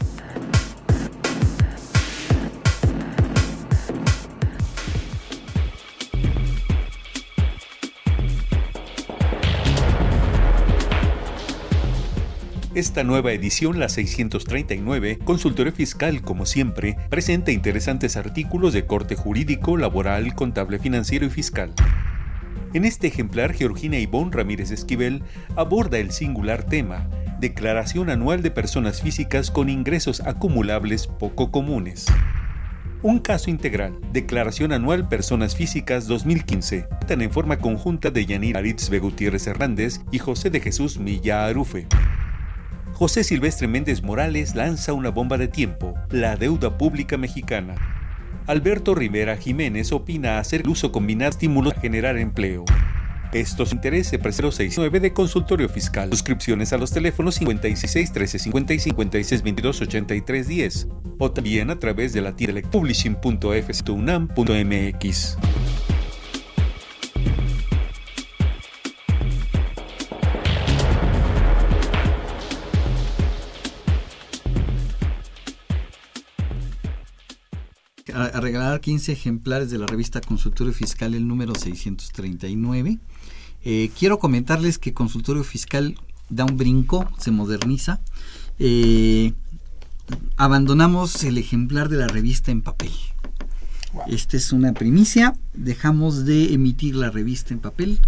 [12.81, 19.77] Esta nueva edición, la 639, Consultorio Fiscal, como siempre, presenta interesantes artículos de corte jurídico,
[19.77, 21.75] laboral, contable, financiero y fiscal.
[22.73, 25.21] En este ejemplar, Georgina Ivonne Ramírez Esquivel
[25.55, 27.07] aborda el singular tema,
[27.39, 32.07] Declaración Anual de Personas Físicas con Ingresos Acumulables Poco Comunes.
[33.03, 38.97] Un caso integral, Declaración Anual Personas Físicas 2015, tan en forma conjunta de Yanir Aritzbe
[38.97, 41.85] Gutiérrez Hernández y José de Jesús Milla Arufe.
[43.01, 47.73] José Silvestre Méndez Morales lanza una bomba de tiempo, la deuda pública mexicana.
[48.45, 52.63] Alberto Rivera Jiménez opina hacer el uso combinado estímulos a generar empleo.
[53.33, 56.11] Estos intereses presero 69 de consultorio fiscal.
[56.11, 60.87] Suscripciones a los teléfonos 56 13 50 y 56 22 83 10.
[61.17, 62.61] O también a través de la tienda
[78.13, 82.99] A, a regalar 15 ejemplares de la revista Consultorio Fiscal, el número 639.
[83.63, 85.95] Eh, quiero comentarles que Consultorio Fiscal
[86.29, 88.01] da un brinco, se moderniza.
[88.57, 89.33] Eh,
[90.37, 92.91] abandonamos el ejemplar de la revista en papel.
[94.07, 95.35] Esta es una primicia.
[95.53, 97.99] Dejamos de emitir la revista en papel.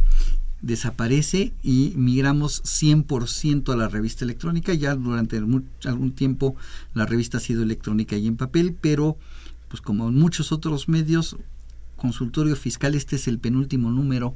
[0.61, 4.73] Desaparece y migramos 100% a la revista electrónica.
[4.73, 6.55] Ya durante algún tiempo
[6.93, 9.17] la revista ha sido electrónica y en papel, pero
[9.73, 11.35] pues como en muchos otros medios,
[11.95, 14.35] consultorio fiscal, este es el penúltimo número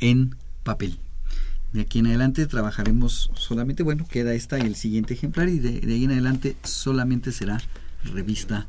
[0.00, 0.98] en papel.
[1.72, 5.80] De aquí en adelante trabajaremos solamente, bueno, queda esta y el siguiente ejemplar y de,
[5.80, 7.58] de ahí en adelante solamente será
[8.12, 8.66] revista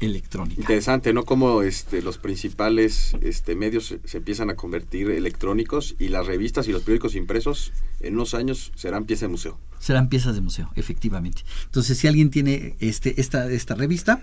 [0.00, 0.60] electrónica.
[0.60, 1.24] Interesante, ¿no?
[1.24, 6.66] Como este, los principales este, medios se, se empiezan a convertir electrónicos y las revistas
[6.66, 9.60] y los periódicos impresos en unos años serán pieza de museo.
[9.78, 11.42] Serán piezas de museo, efectivamente.
[11.66, 14.20] Entonces, si alguien tiene este, esta, esta revista,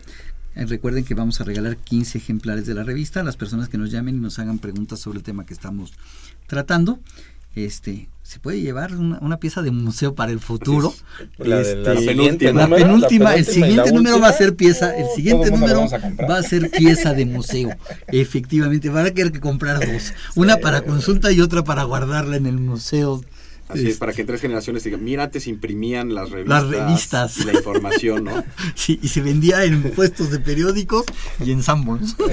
[0.55, 3.77] eh, recuerden que vamos a regalar 15 ejemplares de la revista a las personas que
[3.77, 5.93] nos llamen y nos hagan preguntas sobre el tema que estamos
[6.47, 6.99] tratando.
[7.55, 10.93] Este, se puede llevar una, una pieza de museo para el futuro.
[11.37, 15.05] La de- la Este, penúltima, la penúltima, el siguiente número va a ser pieza, el
[15.05, 15.85] uh, siguiente número
[16.29, 17.69] va a ser pieza de museo.
[18.09, 22.45] Efectivamente, van a querer que comprar dos, una para consulta y otra para guardarla en
[22.45, 23.23] el museo.
[23.67, 26.63] Así es, Este, para que en tres generaciones digan, mira, antes imprimían las revistas.
[26.63, 27.37] Las revistas.
[27.37, 28.43] y la información, ¿no?
[28.75, 31.05] Sí, y se vendía en puestos de periódicos
[31.43, 32.15] y en Sanborns.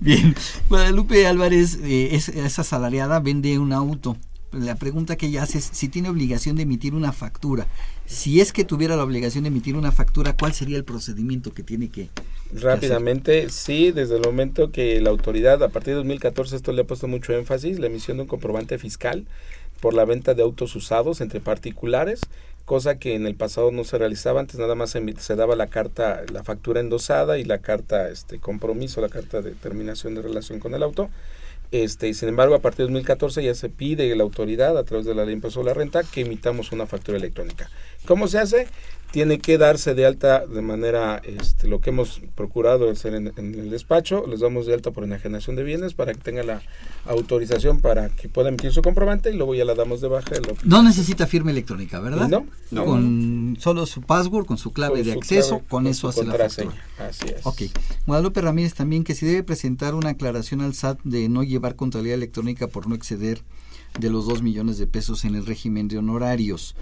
[0.00, 0.34] Bien,
[0.68, 4.16] Guadalupe Álvarez eh, es, es asalariada, vende un auto.
[4.52, 7.66] La pregunta que ella hace es si tiene obligación de emitir una factura.
[8.06, 11.62] Si es que tuviera la obligación de emitir una factura, ¿cuál sería el procedimiento que
[11.62, 12.08] tiene que,
[12.52, 16.86] Rápidamente, sí, desde el momento que la autoridad, a partir de 2014, esto le ha
[16.86, 19.26] puesto mucho énfasis, la emisión de un comprobante fiscal
[19.80, 22.20] por la venta de autos usados entre particulares,
[22.64, 25.66] cosa que en el pasado no se realizaba, antes nada más se, se daba la
[25.66, 30.58] carta, la factura endosada y la carta este compromiso, la carta de terminación de relación
[30.58, 31.10] con el auto.
[31.70, 35.14] Este, sin embargo, a partir de 2014 ya se pide la autoridad, a través de
[35.14, 37.70] la ley impuesto a la renta, que emitamos una factura electrónica.
[38.06, 38.68] ¿Cómo se hace?
[39.10, 43.54] Tiene que darse de alta de manera, este, lo que hemos procurado hacer en, en
[43.54, 46.60] el despacho, les damos de alta por enajenación de bienes para que tenga la
[47.06, 50.30] autorización para que pueda emitir su comprobante y luego ya la damos de baja.
[50.46, 52.28] lo- No necesita firma electrónica, ¿verdad?
[52.28, 52.84] No, no.
[52.84, 56.08] Con solo su password, con su clave Con de su acceso, clave, con con eso
[56.08, 56.74] hace la factura.
[56.98, 57.46] Así es.
[57.46, 57.62] Ok.
[58.06, 62.16] Guadalupe Ramírez también que si debe presentar una aclaración al SAT de no llevar contabilidad
[62.16, 63.42] electrónica por no exceder
[63.98, 66.76] de los 2 millones de pesos en el régimen de honorarios.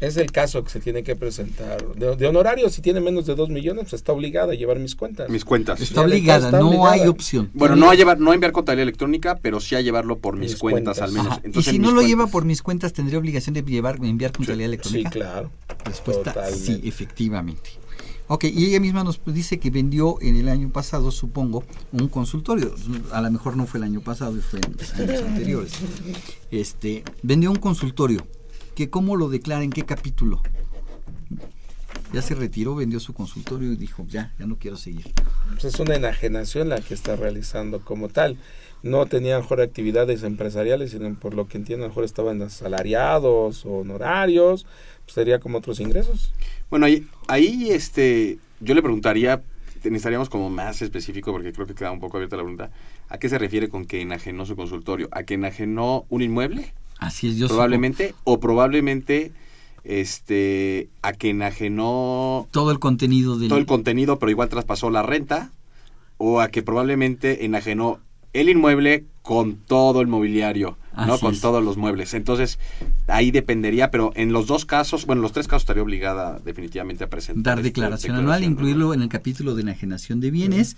[0.00, 1.82] Es el caso que se tiene que presentar.
[1.94, 4.94] De, de honorario, si tiene menos de 2 millones, pues está obligada a llevar mis
[4.94, 5.28] cuentas.
[5.30, 5.80] Mis cuentas.
[5.80, 7.50] Está obligada, no hay opción.
[7.54, 10.52] Bueno, no a llevar, no a enviar contabilidad electrónica, pero sí a llevarlo por mis,
[10.52, 11.02] Mis cuentas, cuentas.
[11.08, 11.32] al menos.
[11.32, 11.40] Ajá.
[11.42, 14.32] Y Entonces, si no lo cuentas- lleva por mis cuentas, ¿tendría obligación de llevar, enviar
[14.32, 15.10] contabilidad electrónica?
[15.10, 15.50] Sí, claro.
[15.84, 17.70] Respuesta sí, efectivamente.
[18.28, 22.74] Ok, y ella misma nos dice que vendió en el año pasado, supongo, un consultorio.
[23.12, 25.72] A lo mejor no fue el año pasado, fue en años anteriores.
[26.50, 28.26] Este, vendió un consultorio.
[28.76, 29.64] Que ¿Cómo lo declara?
[29.64, 30.42] ¿En qué capítulo?
[32.12, 35.12] Ya se retiró, vendió su consultorio y dijo, ya, ya no quiero seguir.
[35.48, 38.36] Pues es una enajenación la que está realizando como tal.
[38.82, 42.04] No tenía a lo mejor actividades empresariales, sino por lo que entiendo, a lo mejor
[42.04, 44.66] estaban asalariados o honorarios,
[45.04, 46.34] pues sería como otros ingresos.
[46.68, 49.42] Bueno, ahí, ahí este, yo le preguntaría,
[49.76, 52.70] necesitaríamos como más específico, porque creo que queda un poco abierta la pregunta,
[53.08, 55.08] ¿a qué se refiere con que enajenó su consultorio?
[55.12, 56.74] ¿A que enajenó un inmueble?
[56.98, 59.32] Así es, yo Probablemente, o probablemente
[59.84, 65.02] este a que enajenó todo el contenido del todo el contenido, pero igual traspasó la
[65.02, 65.50] renta,
[66.18, 68.00] o a que probablemente enajenó
[68.32, 71.18] el inmueble con todo el mobiliario, ¿no?
[71.18, 71.40] Con es.
[71.40, 72.14] todos los muebles.
[72.14, 72.58] Entonces,
[73.06, 77.04] ahí dependería, pero en los dos casos, bueno, en los tres casos estaría obligada definitivamente
[77.04, 80.76] a presentar dar este, declaración anual, incluirlo en el capítulo de enajenación de bienes.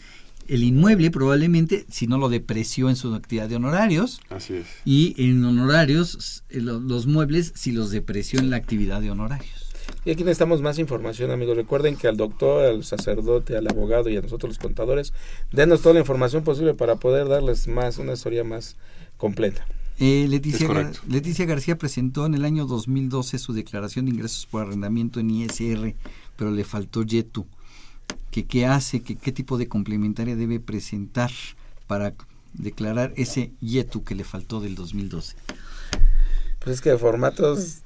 [0.49, 4.67] El inmueble probablemente, si no lo depreció en su actividad de honorarios, Así es.
[4.85, 9.67] y en honorarios, eh, lo- los muebles, si los depreció en la actividad de honorarios.
[10.05, 11.57] Y aquí necesitamos más información, amigos.
[11.57, 15.13] Recuerden que al doctor, al sacerdote, al abogado y a nosotros los contadores,
[15.53, 18.77] denos toda la información posible para poder darles más, una historia más
[19.17, 19.67] completa.
[19.99, 20.93] Eh, Leticia, Gar-.
[21.09, 25.95] Leticia García presentó en el año 2012 su declaración de ingresos por arrendamiento en ISR,
[26.37, 27.47] pero le faltó YETU.
[28.31, 29.01] ¿Qué, ¿Qué hace?
[29.03, 31.31] ¿Qué, ¿Qué tipo de complementaria debe presentar
[31.87, 32.15] para
[32.55, 35.37] declarar ese YETU que le faltó del 2012?
[36.61, 37.79] Pues es que de formatos...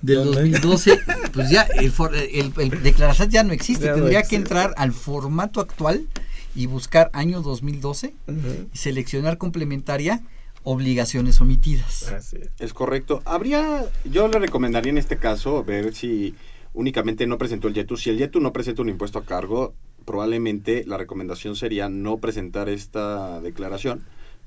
[0.00, 0.42] Del ¿Dónde?
[0.42, 0.96] 2012,
[1.32, 3.86] pues ya el, for- el, el declaración ya no existe.
[3.86, 6.06] Ya no Tendría que entrar al formato actual
[6.54, 8.68] y buscar año 2012 Ujú.
[8.72, 10.20] y seleccionar complementaria
[10.62, 12.14] obligaciones omitidas.
[12.60, 13.22] Es correcto.
[13.24, 16.36] Habría, yo le recomendaría en este caso ver si
[16.78, 17.96] únicamente no presentó el YETU.
[17.96, 19.74] Si el YETU no presenta un impuesto a cargo,
[20.04, 24.04] probablemente la recomendación sería no presentar esta declaración.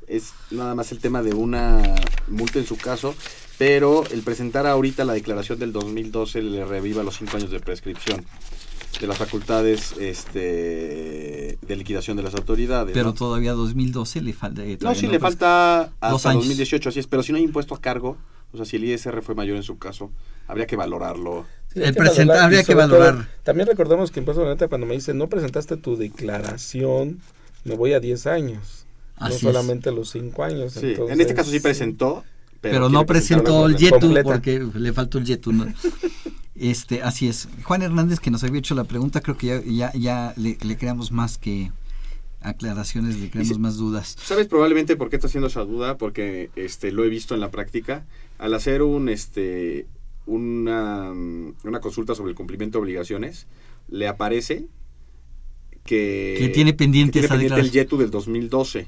[0.07, 1.93] Es nada más el tema de una
[2.29, 3.13] multa en su caso,
[3.57, 8.25] pero el presentar ahorita la declaración del 2012 le reviva los cinco años de prescripción
[9.01, 12.93] de las facultades este, de liquidación de las autoridades.
[12.93, 13.13] Pero ¿no?
[13.13, 14.63] todavía 2012 le falta.
[14.63, 16.43] eh, No, sí, le falta dos hasta años.
[16.43, 17.07] 2018, así es.
[17.07, 18.17] Pero si no hay impuesto a cargo,
[18.53, 20.11] o sea, si el ISR fue mayor en su caso,
[20.51, 21.45] habría que valorarlo.
[21.73, 23.29] Sí, valorar, y habría que todo, valorar.
[23.43, 27.21] también recordemos que impuesto a la renta cuando me dice no presentaste tu declaración,
[27.63, 28.85] me voy a 10 años.
[29.19, 30.73] no solamente los cinco años.
[30.73, 32.25] Sí, en este caso sí presentó,
[32.61, 35.51] pero, no presentó el YETU porque le faltó el YETU.
[35.51, 35.65] ¿no?
[36.53, 37.47] Este, así es.
[37.63, 41.11] Juan Hernández, que nos había hecho la pregunta, creo que ya, ya, ya le, creamos
[41.11, 41.71] más que
[42.39, 44.15] aclaraciones, le creamos más dudas.
[44.21, 45.97] ¿Sabes probablemente por qué está haciendo esa duda?
[45.97, 48.05] Porque este, lo he visto en la práctica.
[48.37, 49.87] Al hacer un, este,
[50.25, 53.47] una, una consulta sobre el cumplimiento de obligaciones,
[53.89, 54.67] le aparece
[55.83, 58.87] que, que tiene pendiente, que tiene pendiente el YETU del 2012.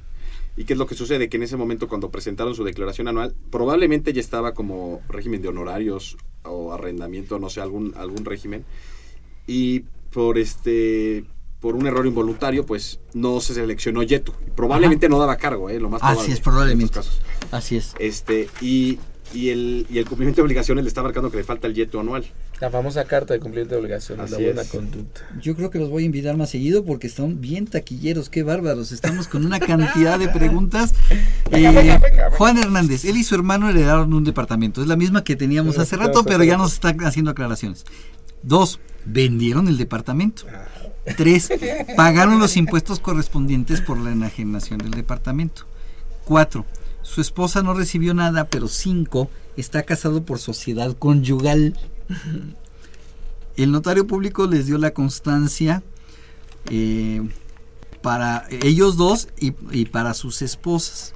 [0.56, 1.30] ¿Y qué es lo que sucede?
[1.30, 5.48] Que en ese momento cuando presentaron su declaración anual, probablemente ya estaba como régimen de
[5.48, 8.64] honorarios o arrendamiento, no sé, algún, algún régimen.
[9.48, 9.82] Y
[10.12, 11.26] por este
[11.60, 14.34] por un error involuntario, pues no se seleccionó Yetu.
[14.54, 15.80] Probablemente no daba cargo, ¿eh?
[15.80, 16.22] lo más probable.
[16.22, 17.00] Así es, probablemente.
[17.52, 17.96] Así es.
[18.00, 19.00] Este, y,
[19.34, 22.00] y, el, y el cumplimiento de obligaciones le está marcando que le falta el Yetu
[22.00, 22.26] anual.
[22.60, 25.22] La famosa carta de cumplimiento de obligaciones, la buena conducta.
[25.42, 28.92] Yo creo que los voy a invitar más seguido porque están bien taquilleros, qué bárbaros.
[28.92, 30.94] Estamos con una cantidad de preguntas.
[31.52, 32.00] Eh,
[32.38, 34.82] Juan Hernández, él y su hermano heredaron un departamento.
[34.82, 37.86] Es la misma que teníamos hace rato, pero ya nos está haciendo aclaraciones.
[38.44, 40.46] Dos, vendieron el departamento.
[41.18, 41.50] Tres,
[41.98, 45.66] pagaron los impuestos correspondientes por la enajenación del departamento.
[46.24, 46.66] Cuatro,
[47.14, 51.78] su esposa no recibió nada, pero cinco, está casado por sociedad conyugal.
[53.56, 55.84] El notario público les dio la constancia
[56.72, 57.22] eh,
[58.02, 59.52] para ellos dos y,
[59.86, 61.14] para sus esposas.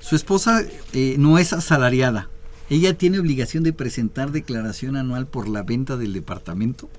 [0.00, 2.28] Su esposa eh, no es asalariada.
[2.68, 6.90] Ella tiene obligación de presentar declaración anual por la venta del departamento.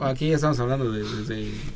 [0.00, 1.04] Aquí ya estamos hablando de,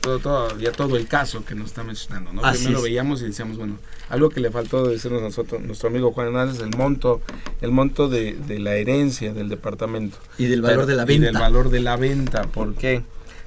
[0.01, 2.43] todo, todo, ya todo el caso que nos está mencionando, ¿no?
[2.43, 6.61] Primero veíamos y decíamos, bueno, algo que le faltó decirnos nosotros, nuestro amigo Juan Hernández,
[6.61, 7.21] el monto,
[7.61, 10.17] el monto de, la herencia del departamento.
[10.37, 11.23] Y del valor de la venta.
[11.23, 13.03] Y del valor de la venta, ¿por qué?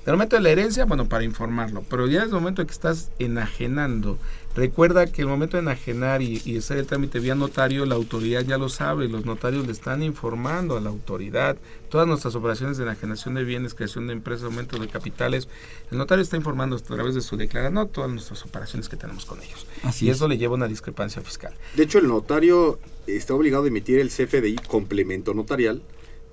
[0.05, 2.73] Del momento de la herencia, bueno, para informarlo, pero ya es el momento de que
[2.73, 4.17] estás enajenando
[4.55, 8.41] Recuerda que el momento de enajenar y, y, hacer el trámite vía notario, la autoridad
[8.41, 11.57] ya lo sabe, los notarios le están informando a la autoridad.
[11.89, 15.47] Todas nuestras operaciones de enajenación de bienes, creación de empresas, aumento de capitales,
[15.89, 19.41] el notario está informando a través de su declaración todas nuestras operaciones que tenemos con
[19.41, 19.65] ellos.
[19.99, 21.53] y eso le lleva a una discrepancia fiscal.
[21.75, 25.81] De hecho, el notario está obligado a emitir el CFDI complemento notarial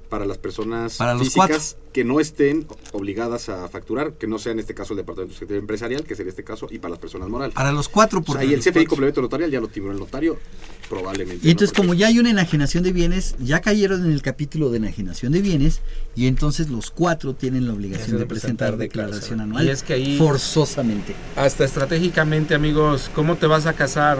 [0.08, 4.74] para las personas físicas que no estén obligadas a facturar, que no sea en este
[4.74, 7.54] caso el Departamento Secretario Empresarial, que sería este caso, y para las personas morales.
[7.54, 10.38] Para los cuatro, por ahí el CFI complemento notarial ya lo tiene el notario,
[10.88, 11.46] probablemente.
[11.46, 14.78] Y entonces, como ya hay una enajenación de bienes, ya cayeron en el capítulo de
[14.78, 15.80] enajenación de bienes,
[16.14, 19.66] y entonces los cuatro tienen la obligación de, presentar, declaración anual.
[19.66, 20.18] Y es que ahí.
[20.18, 21.14] Forzosamente.
[21.36, 24.18] Hasta estratégicamente, amigos, ¿cómo te vas a casar?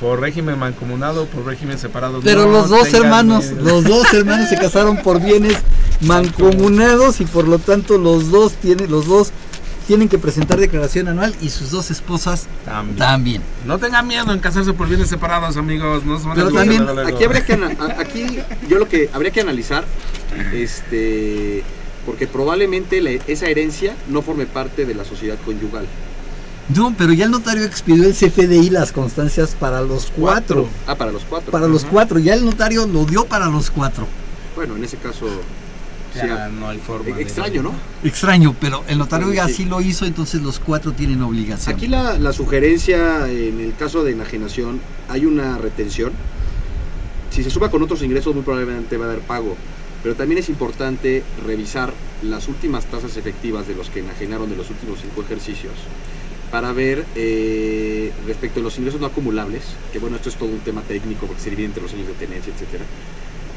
[0.00, 2.20] Por régimen mancomunado, por régimen separado.
[2.22, 5.58] Pero los dos hermanos, los dos hermanos se casaron por bienes
[6.00, 9.32] mancomunados y por lo tanto los dos tienen, los dos
[9.86, 12.46] tienen que presentar declaración anual y sus dos esposas
[12.98, 13.40] también.
[13.64, 16.04] No tengan miedo en casarse por bienes separados, amigos.
[16.04, 17.54] No se Pero también aquí habría que
[17.98, 18.38] aquí
[18.68, 19.84] yo lo que habría que analizar
[20.52, 21.64] este
[22.04, 25.86] porque probablemente esa herencia no forme parte de la sociedad conyugal.
[26.74, 30.68] No, pero ya el notario expidió el CFDI las constancias para los cuatro.
[30.86, 31.52] Ah, para los cuatro.
[31.52, 34.06] Para los cuatro, ya el notario lo dio para los cuatro.
[34.56, 35.26] Bueno, en ese caso...
[36.14, 37.20] Ya no hay forma.
[37.20, 37.72] Extraño, ¿no?
[38.02, 39.66] Extraño, pero el notario ya sí.
[39.66, 41.74] lo hizo, entonces los cuatro tienen obligación.
[41.74, 46.12] Aquí la, la sugerencia, en el caso de enajenación, hay una retención.
[47.30, 49.56] Si se suma con otros ingresos, muy probablemente va a dar pago.
[50.02, 51.92] Pero también es importante revisar
[52.22, 55.74] las últimas tasas efectivas de los que enajenaron de los últimos cinco ejercicios
[56.50, 60.60] para ver eh, respecto a los ingresos no acumulables, que bueno, esto es todo un
[60.60, 62.84] tema técnico porque sería entre los años de tenencia, etcétera.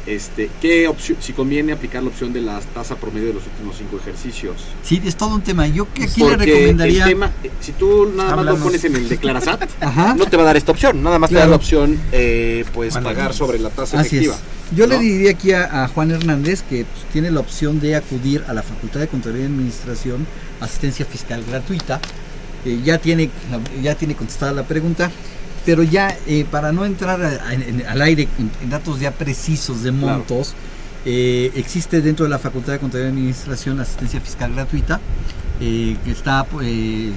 [0.06, 3.78] Este, ¿qué opción, si conviene aplicar la opción de la tasa promedio de los últimos
[3.78, 4.56] cinco ejercicios?
[4.82, 5.68] Sí, es todo un tema.
[5.68, 7.04] Yo que aquí le recomendaría.
[7.04, 7.32] El tema,
[7.62, 9.70] si tú nada más lo pones en el Declarasat,
[10.18, 12.98] no te va a dar esta opción, nada más te da la opción, eh, pues
[12.98, 14.36] pagar sobre la tasa efectiva.
[14.76, 18.54] Yo le diría aquí a, Juan Hernández que pues, tiene la opción de acudir a
[18.54, 20.26] la Facultad de Contaduría y Administración,
[20.60, 22.00] asistencia fiscal gratuita,
[22.66, 23.30] eh, ya, tiene,
[23.82, 25.12] ya tiene contestada la pregunta,
[25.66, 30.56] pero ya eh, para no entrar al aire en, datos ya precisos de montos,
[31.06, 35.00] eh, existe dentro de la Facultad de Contabilidad y Administración asistencia fiscal gratuita,
[35.60, 36.46] que está,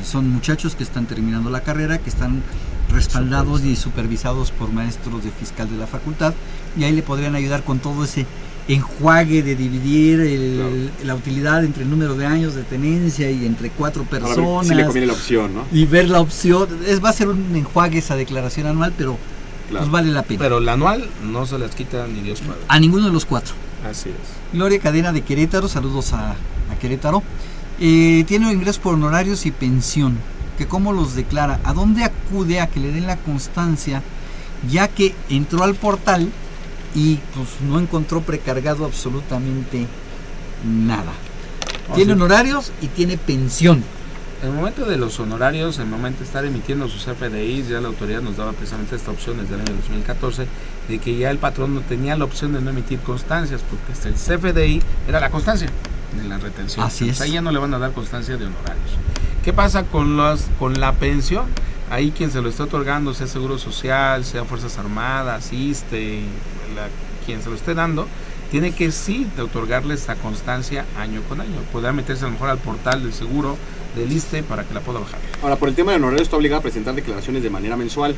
[0.05, 2.43] son muchachos que están terminando la carrera, que están
[2.91, 6.35] respaldados y supervisados por maestros de fiscal de la facultad,
[6.77, 8.27] y ahí le podrían ayudar con todo ese
[8.69, 14.05] enjuague de dividir la utilidad entre el número de años de tenencia y entre cuatro
[14.05, 14.69] personas.
[14.69, 15.65] le conviene la opción, ¿no?
[15.73, 16.69] Y ver la opción.
[16.87, 19.19] Es, va a ser un enjuague esa declaración anual, pero
[19.71, 20.41] pues vale la pena.
[20.41, 22.61] Pero la anual no se las quita ni Dios padre.
[22.69, 23.55] A ninguno de los cuatro.
[23.89, 24.57] Así es.
[24.57, 26.37] Gloria Cadena de Querétaro, saludos a,
[26.81, 27.23] Querétaro.
[27.81, 30.19] Eh, tiene ingresos por honorarios y pensión.
[30.59, 34.03] que cómo los declara, a dónde acude a que le den la constancia,
[34.71, 36.31] ya que entró al portal
[36.95, 39.87] y pues no encontró precargado absolutamente
[40.65, 41.13] nada.
[41.91, 43.83] Oh, tiene honorarios y tiene pensión.
[44.43, 47.81] En el momento de los honorarios, en el momento de estar emitiendo sus FDIs, ya
[47.81, 50.47] la autoridad nos daba precisamente esta opción desde el año 2014,
[50.89, 54.09] de que ya el patrón no tenía la opción de no emitir constancias, porque hasta
[54.09, 55.69] el CFDI era la constancia
[56.21, 56.85] de la retención.
[56.85, 57.21] Así Entonces, es.
[57.21, 58.91] Ahí ya no le van a dar constancia de honorarios.
[59.45, 61.47] ¿Qué pasa con, los, con la pensión?
[61.93, 66.21] Ahí quien se lo está otorgando, sea Seguro Social, sea Fuerzas Armadas, ISTE,
[67.27, 68.09] quien se lo esté dando,
[68.51, 71.59] tiene que sí de otorgarle esta constancia año con año.
[71.71, 73.59] Podrá meterse a lo mejor al portal del seguro,
[73.95, 75.21] del ISTE, para que la pueda bajar.
[75.43, 78.17] Ahora, por el tema de honorarios está obligado a presentar declaraciones de manera mensual.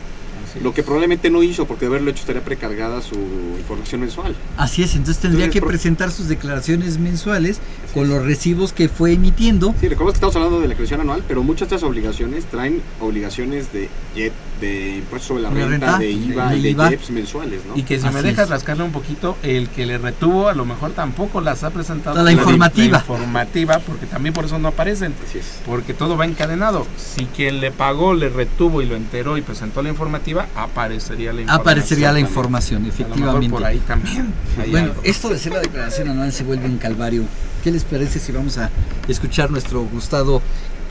[0.62, 3.16] Lo que probablemente no hizo, porque de haberlo hecho estaría precargada su
[3.58, 4.34] información mensual.
[4.56, 7.58] Así es, entonces tendría Entonces, que presentar sus declaraciones mensuales
[7.92, 9.74] con los recibos que fue emitiendo.
[9.80, 12.82] Sí, recuerda que estamos hablando de la declaración anual, pero muchas de estas obligaciones traen
[13.00, 16.70] obligaciones de JET, de impuestos sobre la, La renta, renta, de IVA de y de
[16.70, 16.88] IVA.
[16.90, 17.76] JEPs mensuales, ¿no?
[17.76, 18.50] Y que si me Así dejas es.
[18.50, 22.22] rascarle un poquito, el que le retuvo a lo mejor tampoco las ha presentado.
[22.22, 22.98] La informativa.
[22.98, 25.14] La informativa, porque también por eso no aparecen.
[25.66, 26.86] Porque todo va encadenado.
[26.96, 31.40] Si quien le pagó, le retuvo y lo enteró y presentó la informativa, aparecería la
[31.42, 31.60] información.
[31.60, 33.50] Aparecería la información, A lo mejor efectivamente.
[33.50, 34.32] por ahí también.
[34.70, 35.00] Bueno, algo.
[35.04, 37.24] esto de hacer la declaración anual se vuelve un calvario.
[37.62, 38.70] ¿Qué les parece si vamos a
[39.08, 40.40] escuchar nuestro gustado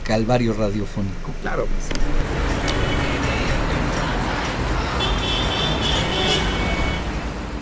[0.04, 1.30] calvario radiofónico?
[1.42, 1.66] Claro.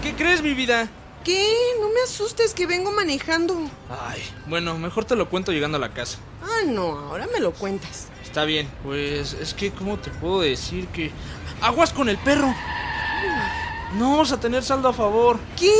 [0.02, 0.88] ¿Qué crees, mi vida?
[1.24, 1.46] ¿Qué?
[1.80, 3.54] No me asustes que vengo manejando.
[3.88, 6.18] Ay, bueno, mejor te lo cuento llegando a la casa.
[6.42, 8.08] Ah, no, ahora me lo cuentas.
[8.24, 11.10] Está bien, pues es que, ¿cómo te puedo decir que...
[11.62, 12.52] Aguas con el perro.
[13.94, 15.38] No vamos a tener saldo a favor.
[15.56, 15.72] ¿Qué?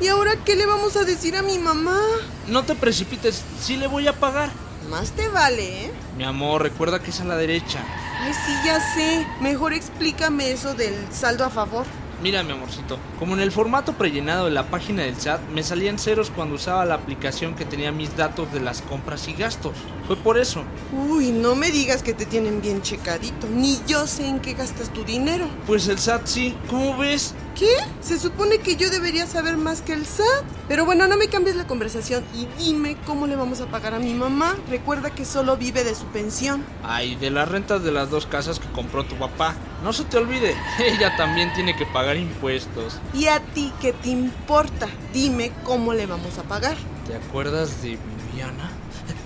[0.00, 1.98] ¿Y ahora qué le vamos a decir a mi mamá?
[2.46, 4.50] No te precipites, sí le voy a pagar.
[4.88, 5.92] Más te vale, ¿eh?
[6.16, 7.80] Mi amor, recuerda que es a la derecha.
[8.20, 9.26] Ay, sí, ya sé.
[9.40, 11.84] Mejor explícame eso del saldo a favor.
[12.24, 15.98] Mira, mi amorcito, como en el formato prellenado de la página del SAT me salían
[15.98, 19.74] ceros cuando usaba la aplicación que tenía mis datos de las compras y gastos.
[20.06, 20.64] Fue por eso.
[21.06, 23.46] Uy, no me digas que te tienen bien checadito.
[23.46, 25.46] Ni yo sé en qué gastas tu dinero.
[25.66, 27.34] Pues el SAT sí, ¿cómo ves?
[27.54, 27.76] ¿Qué?
[28.00, 30.44] Se supone que yo debería saber más que el SAT.
[30.66, 33.98] Pero bueno, no me cambies la conversación y dime cómo le vamos a pagar a
[33.98, 34.56] mi mamá.
[34.70, 36.64] Recuerda que solo vive de su pensión.
[36.82, 39.54] Ay, de las rentas de las dos casas que compró tu papá.
[39.84, 42.98] No se te olvide, ella también tiene que pagar impuestos.
[43.12, 44.88] ¿Y a ti qué te importa?
[45.12, 46.78] Dime cómo le vamos a pagar.
[47.06, 47.98] ¿Te acuerdas de
[48.30, 48.70] Viviana?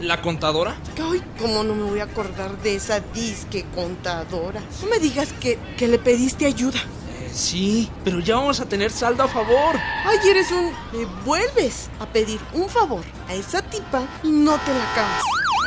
[0.01, 0.75] ¿La contadora?
[1.01, 4.61] Ay, ¿cómo no me voy a acordar de esa disque contadora?
[4.83, 6.81] No me digas que, que le pediste ayuda.
[6.81, 9.77] Eh, sí, pero ya vamos a tener saldo a favor.
[10.05, 10.73] Ay, eres un...
[10.93, 15.23] Le vuelves a pedir un favor a esa tipa y no te la acabas.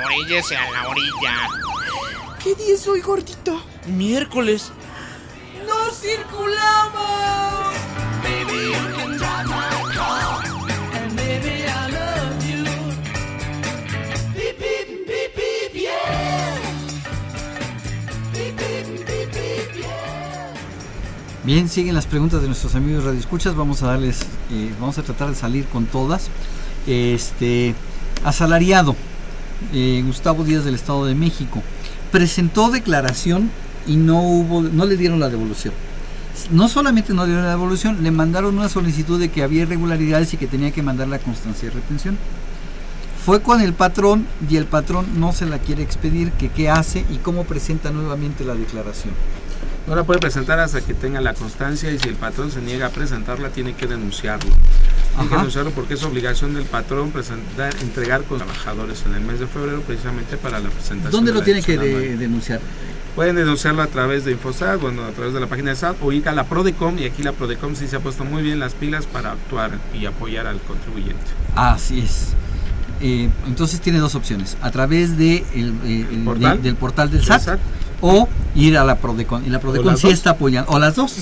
[0.05, 1.47] Oríllese a la orilla.
[2.43, 3.61] ¿Qué día es hoy, gordito?
[3.85, 4.71] Miércoles.
[5.91, 7.75] ¡No circulamos!
[21.43, 23.55] Bien, siguen las preguntas de nuestros amigos radioescuchas.
[23.55, 26.29] Vamos a darles, eh, vamos a tratar de salir con todas.
[26.87, 27.75] Este,
[28.23, 28.95] asalariado,
[29.73, 31.61] eh, Gustavo Díaz del Estado de México,
[32.13, 33.51] presentó declaración
[33.87, 35.73] y no hubo, no le dieron la devolución.
[36.49, 40.37] No solamente no dieron la devolución, le mandaron una solicitud de que había irregularidades y
[40.37, 42.17] que tenía que mandar la constancia de retención.
[43.25, 47.05] Fue con el patrón y el patrón no se la quiere expedir, que qué hace
[47.11, 49.13] y cómo presenta nuevamente la declaración.
[49.91, 52.85] No la puede presentar hasta que tenga la constancia y si el patrón se niega
[52.85, 54.49] a presentarla, tiene que denunciarlo.
[55.15, 59.41] Tiene que denunciarlo porque es obligación del patrón presentar, entregar con trabajadores en el mes
[59.41, 61.11] de febrero precisamente para la presentación.
[61.11, 62.61] ¿Dónde de lo tiene que de- denunciar?
[63.17, 66.13] Pueden denunciarlo a través de Infosat, bueno, a través de la página de SAT o
[66.13, 68.73] ir a la Prodecom y aquí la Prodecom sí se ha puesto muy bien las
[68.75, 71.19] pilas para actuar y apoyar al contribuyente.
[71.57, 72.27] Así es.
[73.01, 76.57] Eh, entonces tiene dos opciones, a través de el, eh, el- ¿Portal?
[76.57, 77.59] de- del portal del Del SAT, SAT.
[78.01, 79.45] O ir a la Prodecon.
[79.45, 80.13] Y la Prodecon sí dos.
[80.13, 81.15] está apoyando, o las dos.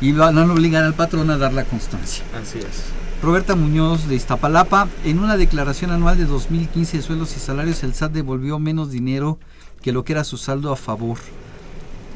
[0.00, 2.24] Y van a obligar al patrón a dar la constancia.
[2.40, 2.84] Así es.
[3.22, 7.94] Roberta Muñoz de Iztapalapa, en una declaración anual de 2015 de sueldos y salarios, el
[7.94, 9.38] SAT devolvió menos dinero
[9.80, 11.18] que lo que era su saldo a favor.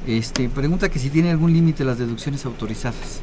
[0.07, 3.21] Este, pregunta que si tiene algún límite las deducciones autorizadas.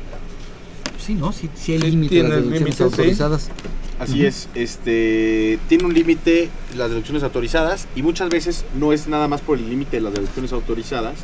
[1.03, 1.31] Sí, ¿no?
[1.31, 3.51] Sí, sí hay Sí, límite las deducciones límite, sí.
[3.97, 9.29] Así es, este tiene un límite las deducciones autorizadas y muchas veces no es nada
[9.29, 11.15] más por el límite de las deducciones autorizadas,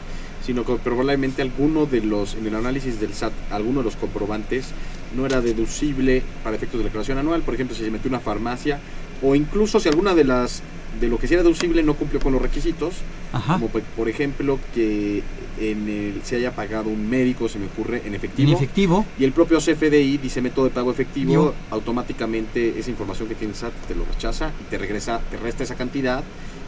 [0.46, 4.68] sino que probablemente alguno de los, en el análisis del SAT, alguno de los comprobantes
[5.16, 7.42] no era deducible para efectos de declaración anual.
[7.42, 8.80] Por ejemplo, si se metió una farmacia,
[9.22, 10.64] o incluso si alguna de las
[11.00, 12.96] de lo que sea deducible no cumplió con los requisitos,
[13.32, 13.54] Ajá.
[13.54, 15.24] como por, ejemplo que
[15.60, 18.50] en el, se haya pagado un médico, se me ocurre, en efectivo.
[18.50, 19.06] En efectivo.
[19.18, 23.54] Y el propio CFDI dice método de pago efectivo, Yo- automáticamente esa información que tiene
[23.54, 26.24] el SAT te lo rechaza y te regresa, te resta esa cantidad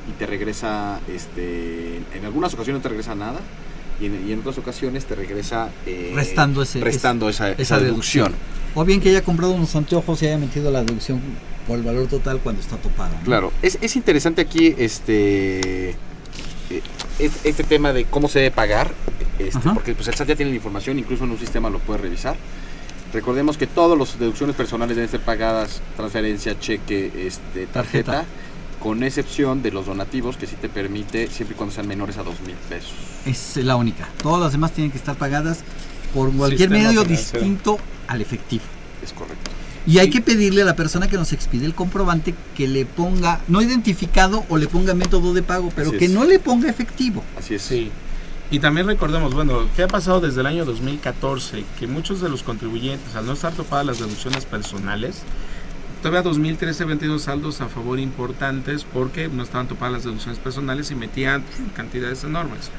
[0.10, 3.40] y te regresa, este, en algunas ocasiones no te regresa nada
[4.00, 7.80] y en, y en otras ocasiones te regresa eh, restando ese, restando esa, esa, esa
[7.80, 8.34] deducción.
[8.76, 11.22] O bien que haya comprado unos anteojos y haya metido la deducción
[11.68, 13.12] por el valor total cuando está topada.
[13.20, 13.24] ¿no?
[13.26, 16.82] Claro, es, es interesante aquí este eh,
[17.20, 18.92] es- este tema de cómo se debe pagar,
[19.40, 22.00] este, porque pues el SAT ya tiene la información, incluso en un sistema lo puede
[22.02, 22.36] revisar.
[23.14, 28.26] Recordemos que todas las deducciones personales deben ser pagadas, transferencia, cheque, este, tarjeta, Tarjeta.
[28.80, 32.24] con excepción de los donativos que sí te permite siempre y cuando sean menores a
[32.24, 32.94] dos mil pesos.
[33.26, 34.10] Es la única.
[34.22, 35.60] Todas las demás tienen que estar pagadas
[36.14, 37.40] por cualquier Sistema medio financiero.
[37.40, 38.64] distinto al efectivo.
[39.04, 39.52] Es correcto.
[39.86, 43.42] Y hay que pedirle a la persona que nos expide el comprobante que le ponga,
[43.50, 46.12] no identificado o le ponga método de pago, pero Así que es.
[46.12, 47.24] no le ponga efectivo.
[47.38, 47.62] Así es.
[47.62, 47.92] Sí.
[48.50, 51.66] Y también recordemos, bueno, ¿qué ha pasado desde el año 2014?
[51.80, 55.24] Que muchos de los contribuyentes, al no estar topadas las deducciones personales,
[56.02, 60.92] todavía 2013 habían tenido saldos a favor importantes porque no estaban topadas las deducciones personales
[60.92, 61.44] y metían
[61.76, 62.70] cantidades enormes.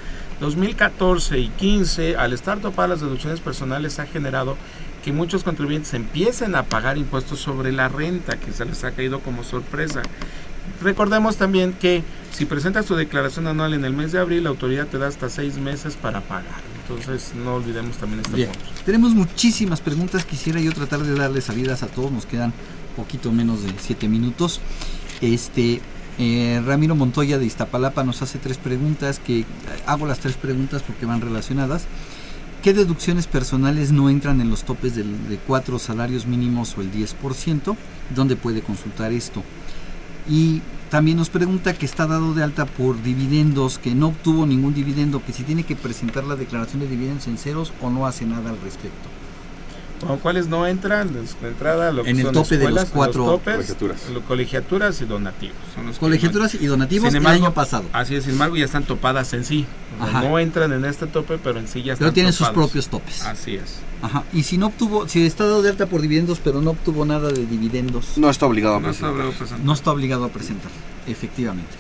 [0.41, 4.57] 2014 y 15, al estar topadas las deducciones personales, ha generado
[5.05, 9.21] que muchos contribuyentes empiecen a pagar impuestos sobre la renta, que se les ha caído
[9.21, 10.01] como sorpresa.
[10.83, 12.03] Recordemos también que
[12.33, 15.29] si presentas tu declaración anual en el mes de abril, la autoridad te da hasta
[15.29, 16.63] seis meses para pagar.
[16.83, 18.49] Entonces no olvidemos también este Bien.
[18.49, 18.65] punto.
[18.87, 20.25] Tenemos muchísimas preguntas.
[20.25, 22.11] Quisiera yo tratar de darle salidas a todos.
[22.11, 22.55] Nos quedan
[22.97, 24.61] poquito menos de siete minutos.
[25.21, 25.83] Este
[26.19, 29.19] eh, Ramiro Montoya de Iztapalapa nos hace tres preguntas.
[29.19, 29.47] Que eh,
[29.87, 31.87] hago las tres preguntas porque van relacionadas.
[32.65, 35.05] ¿Qué deducciones personales no entran en los topes de
[35.47, 37.77] cuatro salarios mínimos o el 10%?
[38.15, 39.43] ¿Dónde puede consultar esto?
[40.27, 44.73] Y también nos pregunta que está dado de alta por dividendos, que no obtuvo ningún
[44.73, 48.25] dividendo, que si tiene que presentar la declaración de dividendos en ceros o no hace
[48.25, 49.11] nada al respecto.
[50.23, 51.13] ¿Cuáles no entran?
[51.13, 54.09] De entrada, lo que En el son tope de los cuatro- topes, Colegiaturas.
[54.13, 55.57] lo- colegiaturas y donativos.
[55.75, 57.85] Son los Colegiaturas no- y donativos Sin el año pasado.
[57.93, 59.67] Así es, sin embargo, ya están topadas en sí.
[60.01, 60.23] Ajá.
[60.23, 63.23] no entran en este tope, pero en sí ya están Pero tienen sus propios topes.
[63.23, 63.77] Así es.
[64.03, 64.25] Ajá.
[64.33, 67.31] Y si no obtuvo, si está dado de alta por dividendos, pero no obtuvo nada
[67.31, 68.19] de dividendos.
[68.19, 69.11] No está obligado a No está presentar.
[69.15, 69.65] obligado a presentar.
[69.67, 70.71] No está obligado a presentar,
[71.07, 71.71] efectivamente.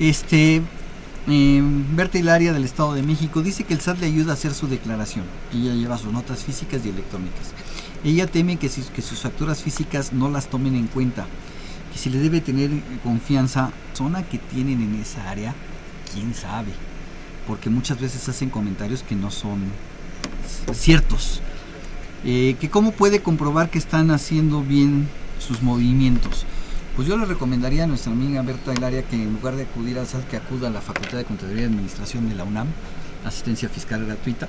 [0.00, 0.62] Este,
[1.28, 1.62] eh,
[1.94, 4.66] Berta Hilaria del Estado de México dice que el SAT le ayuda a hacer su
[4.66, 5.24] declaración.
[5.52, 7.52] Ella lleva sus notas físicas y electrónicas.
[8.04, 11.26] Ella teme que, sus facturas físicas no las tomen en cuenta.
[11.92, 15.54] Que si le debe tener eh, confianza, zona que tienen en esa área,
[16.12, 16.72] quién sabe.
[17.46, 19.64] Porque muchas veces hacen comentarios que no son
[20.72, 21.40] ciertos.
[22.24, 25.08] Eh, que cómo puede comprobar que están haciendo bien
[25.38, 26.46] sus movimientos.
[26.98, 30.06] Pues yo le recomendaría a nuestra amiga Berta Hilaria que en lugar de acudir al
[30.08, 32.66] SAT, que acuda a la Facultad de Contaduría y Administración de la UNAM,
[33.24, 34.48] asistencia fiscal gratuita.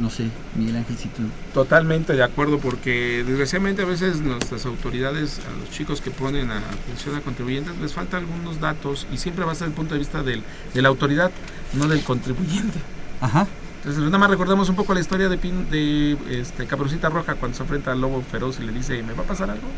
[0.00, 0.24] No sé,
[0.56, 1.22] Miguel Ángel, si tú...
[1.52, 6.58] Totalmente de acuerdo, porque desgraciadamente a veces nuestras autoridades, a los chicos que ponen a
[6.58, 10.00] atención a contribuyentes, les falta algunos datos y siempre va a ser el punto de
[10.00, 10.42] vista del,
[10.74, 11.30] de la autoridad,
[11.74, 12.80] no del contribuyente.
[13.20, 13.46] Ajá.
[13.76, 17.56] Entonces, nada más recordemos un poco la historia de, Pin- de este, Caperucita Roja cuando
[17.56, 19.68] se enfrenta al lobo feroz y le dice, ¿me va a pasar algo?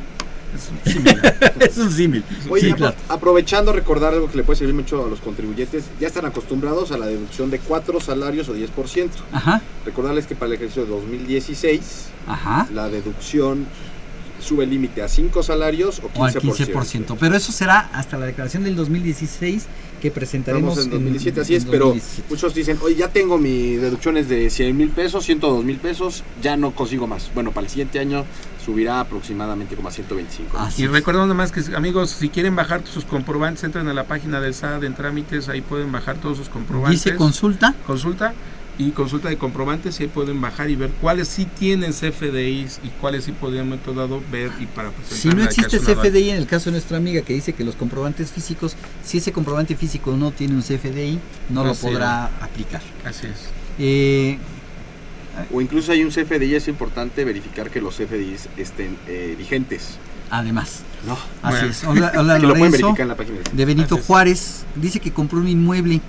[0.56, 1.54] Es un similar.
[1.60, 2.24] es un símil.
[2.50, 2.96] Oye, Sí, apro- claro.
[3.08, 6.98] aprovechando recordar algo que le puede servir mucho a los contribuyentes, ya están acostumbrados a
[6.98, 9.08] la deducción de cuatro salarios o 10%.
[9.32, 9.60] Ajá.
[9.84, 12.66] Recordarles que para el ejercicio de 2016 Ajá.
[12.72, 13.66] la deducción
[14.46, 16.18] sube el límite a 5 salarios o 15%.
[16.18, 17.16] O al 15%.
[17.18, 19.66] Pero eso será hasta la declaración del 2016
[20.00, 22.28] que presentaremos Estamos en 2017, así en es, pero 2017.
[22.30, 26.56] muchos dicen, oye, ya tengo mi deducciones de 100 mil pesos, 102 mil pesos, ya
[26.56, 27.30] no consigo más.
[27.34, 28.24] Bueno, para el siguiente año
[28.64, 30.58] subirá aproximadamente como a 125.
[30.76, 34.40] y recuerden nada más que, amigos, si quieren bajar sus comprobantes, entren a la página
[34.40, 37.04] del SAT en trámites, ahí pueden bajar todos sus comprobantes.
[37.04, 37.74] Dice consulta.
[37.86, 38.34] Consulta
[38.78, 42.88] y consulta de comprobantes y ahí pueden bajar y ver cuáles sí tienen CFDIs y
[43.00, 45.78] cuáles sí podrían momento dado ver y para presentar Si no la existe.
[45.78, 49.32] CFDI en el caso de nuestra amiga que dice que los comprobantes físicos, si ese
[49.32, 51.18] comprobante físico no tiene un CFDI,
[51.50, 52.82] no lo podrá aplicar.
[53.04, 53.48] Así es.
[53.78, 54.38] Eh,
[55.52, 59.98] O incluso hay un CFDI, es importante verificar que los CFDIs estén eh, vigentes.
[60.30, 60.82] además.
[61.06, 61.12] No.
[61.42, 61.66] Así Bueno.
[61.68, 61.84] es.
[61.84, 63.96] Hola, hola, Que lo pueden Lorenzo, verificar en la página de Benito.
[63.98, 64.64] Juárez.
[64.74, 66.00] Dice que compró un inmueble.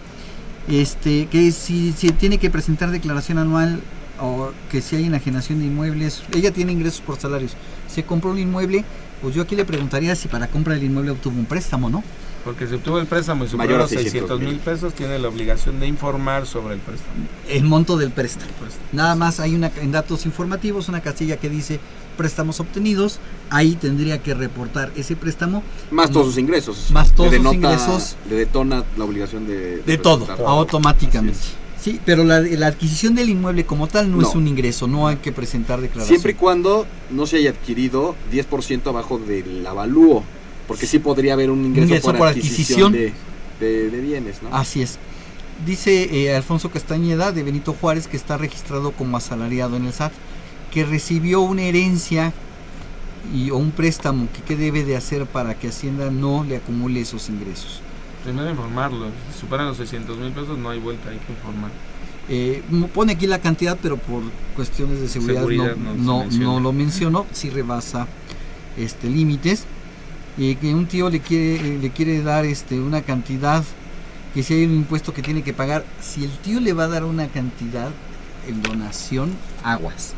[0.68, 3.80] Este, que si, si tiene que presentar declaración anual
[4.20, 7.56] o que si hay enajenación de inmuebles, ella tiene ingresos por salarios.
[7.88, 8.84] Se compró un inmueble,
[9.22, 12.04] pues yo aquí le preguntaría si para compra del inmueble obtuvo un préstamo, ¿no?
[12.44, 15.20] Porque si obtuvo el préstamo y Mayor supera a los 600 mil 600,000 pesos, tiene
[15.20, 17.14] la obligación de informar sobre el préstamo.
[17.50, 18.52] El monto del préstamo.
[18.94, 21.80] Nada más hay una en datos informativos una casilla que dice
[22.18, 23.20] préstamos obtenidos.
[23.50, 25.64] Ahí tendría que reportar ese préstamo.
[25.92, 26.90] Más todos sus ingresos.
[26.92, 28.16] Más todos Le sus denota- ingresos.
[28.30, 29.78] Le detona la obligación de...
[29.86, 31.40] De todo, automáticamente.
[31.80, 34.28] Sí, pero la, la adquisición del inmueble como tal no, No.
[34.28, 36.10] es un ingreso, no hay que presentar declaración.
[36.18, 40.24] Siempre y cuando no se haya adquirido 10% abajo del avalúo.
[40.68, 43.14] Porque sí podría haber un ingreso, Ingreso por, por adquisición, adquisición.
[43.62, 44.54] De, de- de bienes, ¿no?
[44.54, 44.98] Así es.
[45.66, 50.12] Dice eh, Alfonso Castañeda de Benito Juárez que está registrado como asalariado en el SAT,
[50.72, 52.34] que recibió una herencia
[53.34, 57.02] y, o un préstamo que qué debe de hacer para que Hacienda no le acumule
[57.02, 57.82] esos ingresos.
[58.24, 59.08] Primero informarlo.
[59.32, 61.72] Si superan los 600 mil pesos, no hay vuelta, hay que informar.
[62.30, 62.62] Eh,
[62.94, 64.22] pone aquí la cantidad, pero por
[64.56, 68.08] cuestiones de seguridad, Seguridad no, no lo mencionó, si rebasa
[68.78, 69.66] este límites.
[70.38, 73.64] Y que un tío le quiere, eh, le quiere dar este una cantidad,
[74.34, 76.88] que si hay un impuesto que tiene que pagar, si el tío le va a
[76.88, 77.90] dar una cantidad
[78.48, 79.32] en donación,
[79.64, 80.14] aguas.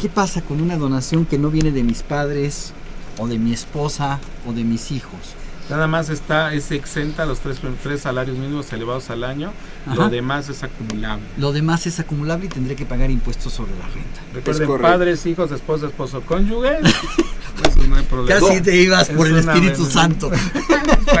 [0.00, 2.72] ¿Qué pasa con una donación que no viene de mis padres,
[3.18, 5.34] o de mi esposa, o de mis hijos?
[5.68, 9.52] Nada más está, es exenta los tres, tres salarios mínimos elevados al año.
[9.86, 9.96] Ajá.
[9.96, 11.26] Lo demás es acumulable.
[11.36, 14.20] Lo demás es acumulable y tendré que pagar impuestos sobre la renta.
[14.34, 16.78] Recuerden, padres, hijos, esposa, esposo, cónyuge.
[16.78, 18.38] Eso no hay problema.
[18.40, 19.84] Casi te ibas por Es el Espíritu.
[19.84, 20.30] Santo.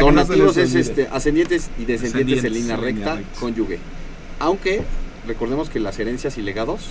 [0.00, 3.40] No Donativos es este, ascendientes y descendientes en Ascendientes línea en línea recta, recta.
[3.40, 3.78] cónyuge.
[4.38, 4.82] Aunque
[5.26, 6.90] recordemos que las herencias y legados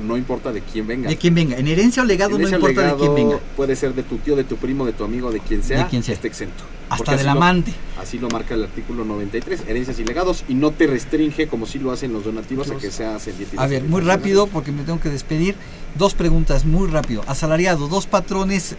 [0.00, 1.08] no importa de quién venga.
[1.08, 1.56] De quién venga.
[1.56, 3.38] En herencia o legado Herencia no importa de quién venga.
[3.56, 5.90] Puede ser de tu tío, de tu primo, de tu amigo, de quien sea, De
[5.90, 6.14] quien sea.
[6.14, 6.64] esté exento.
[6.88, 7.72] Hasta del lo- amante.
[8.00, 11.78] así lo marca el artículo 93, herencias y legados, y no te restringe, como sí
[11.78, 13.56] lo hacen los donativos, a que sea ascendiente.
[13.58, 15.54] A ver, muy rápido porque me tengo que despedir.
[15.98, 17.22] Dos preguntas, muy rápido.
[17.26, 18.76] Asalariado, dos patrones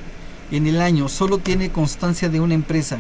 [0.52, 3.00] en el año, solo tiene constancia de una empresa.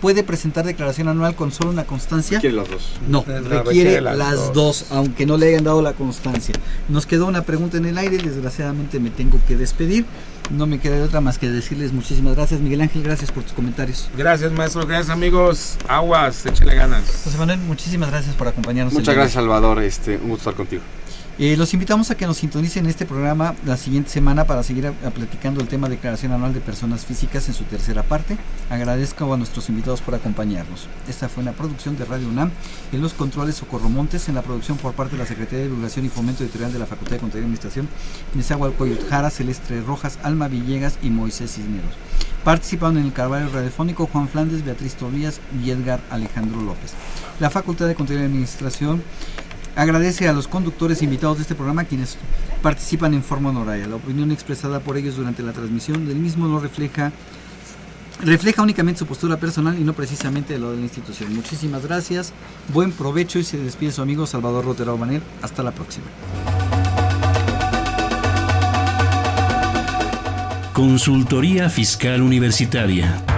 [0.00, 2.38] ¿Puede presentar declaración anual con solo una constancia?
[2.38, 2.92] Requiere las dos.
[3.08, 4.86] No, requiere, requiere las, las dos.
[4.90, 6.54] aunque no le hayan dado la constancia.
[6.88, 10.06] Nos quedó una pregunta en el aire, desgraciadamente me tengo que despedir.
[10.50, 12.60] No me queda de otra más que decirles muchísimas gracias.
[12.60, 14.08] Miguel Ángel, gracias por tus comentarios.
[14.16, 14.86] Gracias, maestro.
[14.86, 15.76] Gracias, amigos.
[15.86, 17.04] Aguas, échale ganas.
[17.24, 18.94] José Manuel, muchísimas gracias por acompañarnos.
[18.94, 19.82] Muchas gracias, Salvador.
[19.82, 20.82] Este, un gusto estar contigo.
[21.40, 25.60] Eh, los invitamos a que nos sintonicen este programa la siguiente semana para seguir platicando
[25.60, 28.36] el tema Declaración Anual de Personas Físicas en su tercera parte.
[28.70, 30.88] Agradezco a nuestros invitados por acompañarnos.
[31.08, 32.50] Esta fue una producción de Radio UNAM.
[32.90, 36.06] En los controles Socorro Montes, en la producción por parte de la Secretaría de Divulgación
[36.06, 37.88] y Fomento Editorial de la Facultad de Contaduría y Administración,
[38.34, 41.92] Nezahualcóyotl Jara, Celeste Rojas, Alma Villegas y Moisés Cisneros.
[42.42, 46.94] Participaron en el carvalho radiofónico Juan Flandes, Beatriz Tobías y Edgar Alejandro López.
[47.38, 49.04] La Facultad de Contaduría y Administración
[49.78, 52.18] agradece a los conductores invitados de este programa quienes
[52.62, 53.86] participan en forma honoraria.
[53.86, 57.12] La opinión expresada por ellos durante la transmisión del mismo no refleja
[58.20, 61.32] refleja únicamente su postura personal y no precisamente lo de la institución.
[61.32, 62.32] Muchísimas gracias,
[62.74, 65.22] buen provecho y se despide su amigo Salvador Rotero Banel.
[65.42, 66.06] Hasta la próxima.
[70.72, 73.37] Consultoría Fiscal Universitaria.